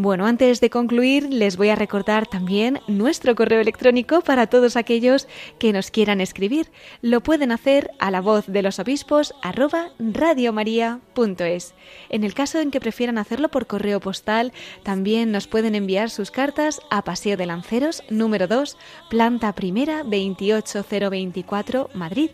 [0.02, 5.28] Bueno, antes de concluir, les voy a recordar también nuestro correo electrónico para todos aquellos
[5.58, 6.70] que nos quieran escribir.
[7.02, 11.74] Lo pueden hacer a la voz de los obispos arroba radiomaria.es.
[12.08, 16.30] En el caso en que prefieran hacerlo por correo postal, también nos pueden enviar sus
[16.30, 18.78] cartas a Paseo de Lanceros, número 2,
[19.10, 22.30] planta primera 28024, Madrid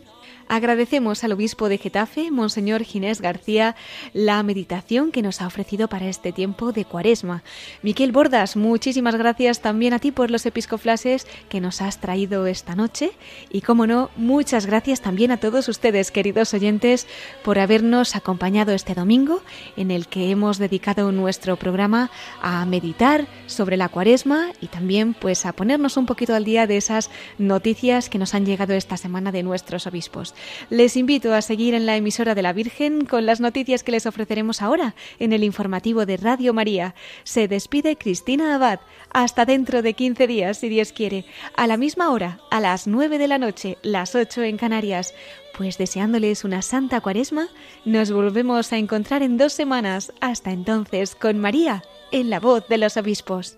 [0.49, 3.75] Agradecemos al obispo de Getafe, Monseñor Ginés García,
[4.13, 7.43] la meditación que nos ha ofrecido para este tiempo de cuaresma.
[7.81, 12.75] Miquel Bordas, muchísimas gracias también a ti por los episcoflases que nos has traído esta
[12.75, 13.11] noche.
[13.49, 17.07] Y como no, muchas gracias también a todos ustedes, queridos oyentes,
[17.43, 19.41] por habernos acompañado este domingo
[19.75, 22.09] en el que hemos dedicado nuestro programa
[22.41, 26.77] a meditar sobre la cuaresma y también pues a ponernos un poquito al día de
[26.77, 30.35] esas noticias que nos han llegado esta semana de nuestros obispos.
[30.69, 34.05] Les invito a seguir en la emisora de la Virgen con las noticias que les
[34.05, 36.95] ofreceremos ahora en el informativo de Radio María.
[37.23, 38.79] Se despide Cristina Abad.
[39.11, 41.25] Hasta dentro de 15 días, si Dios quiere,
[41.55, 45.13] a la misma hora, a las 9 de la noche, las 8 en Canarias.
[45.57, 47.47] Pues deseándoles una santa cuaresma,
[47.83, 50.13] nos volvemos a encontrar en dos semanas.
[50.21, 53.57] Hasta entonces, con María, en la voz de los obispos.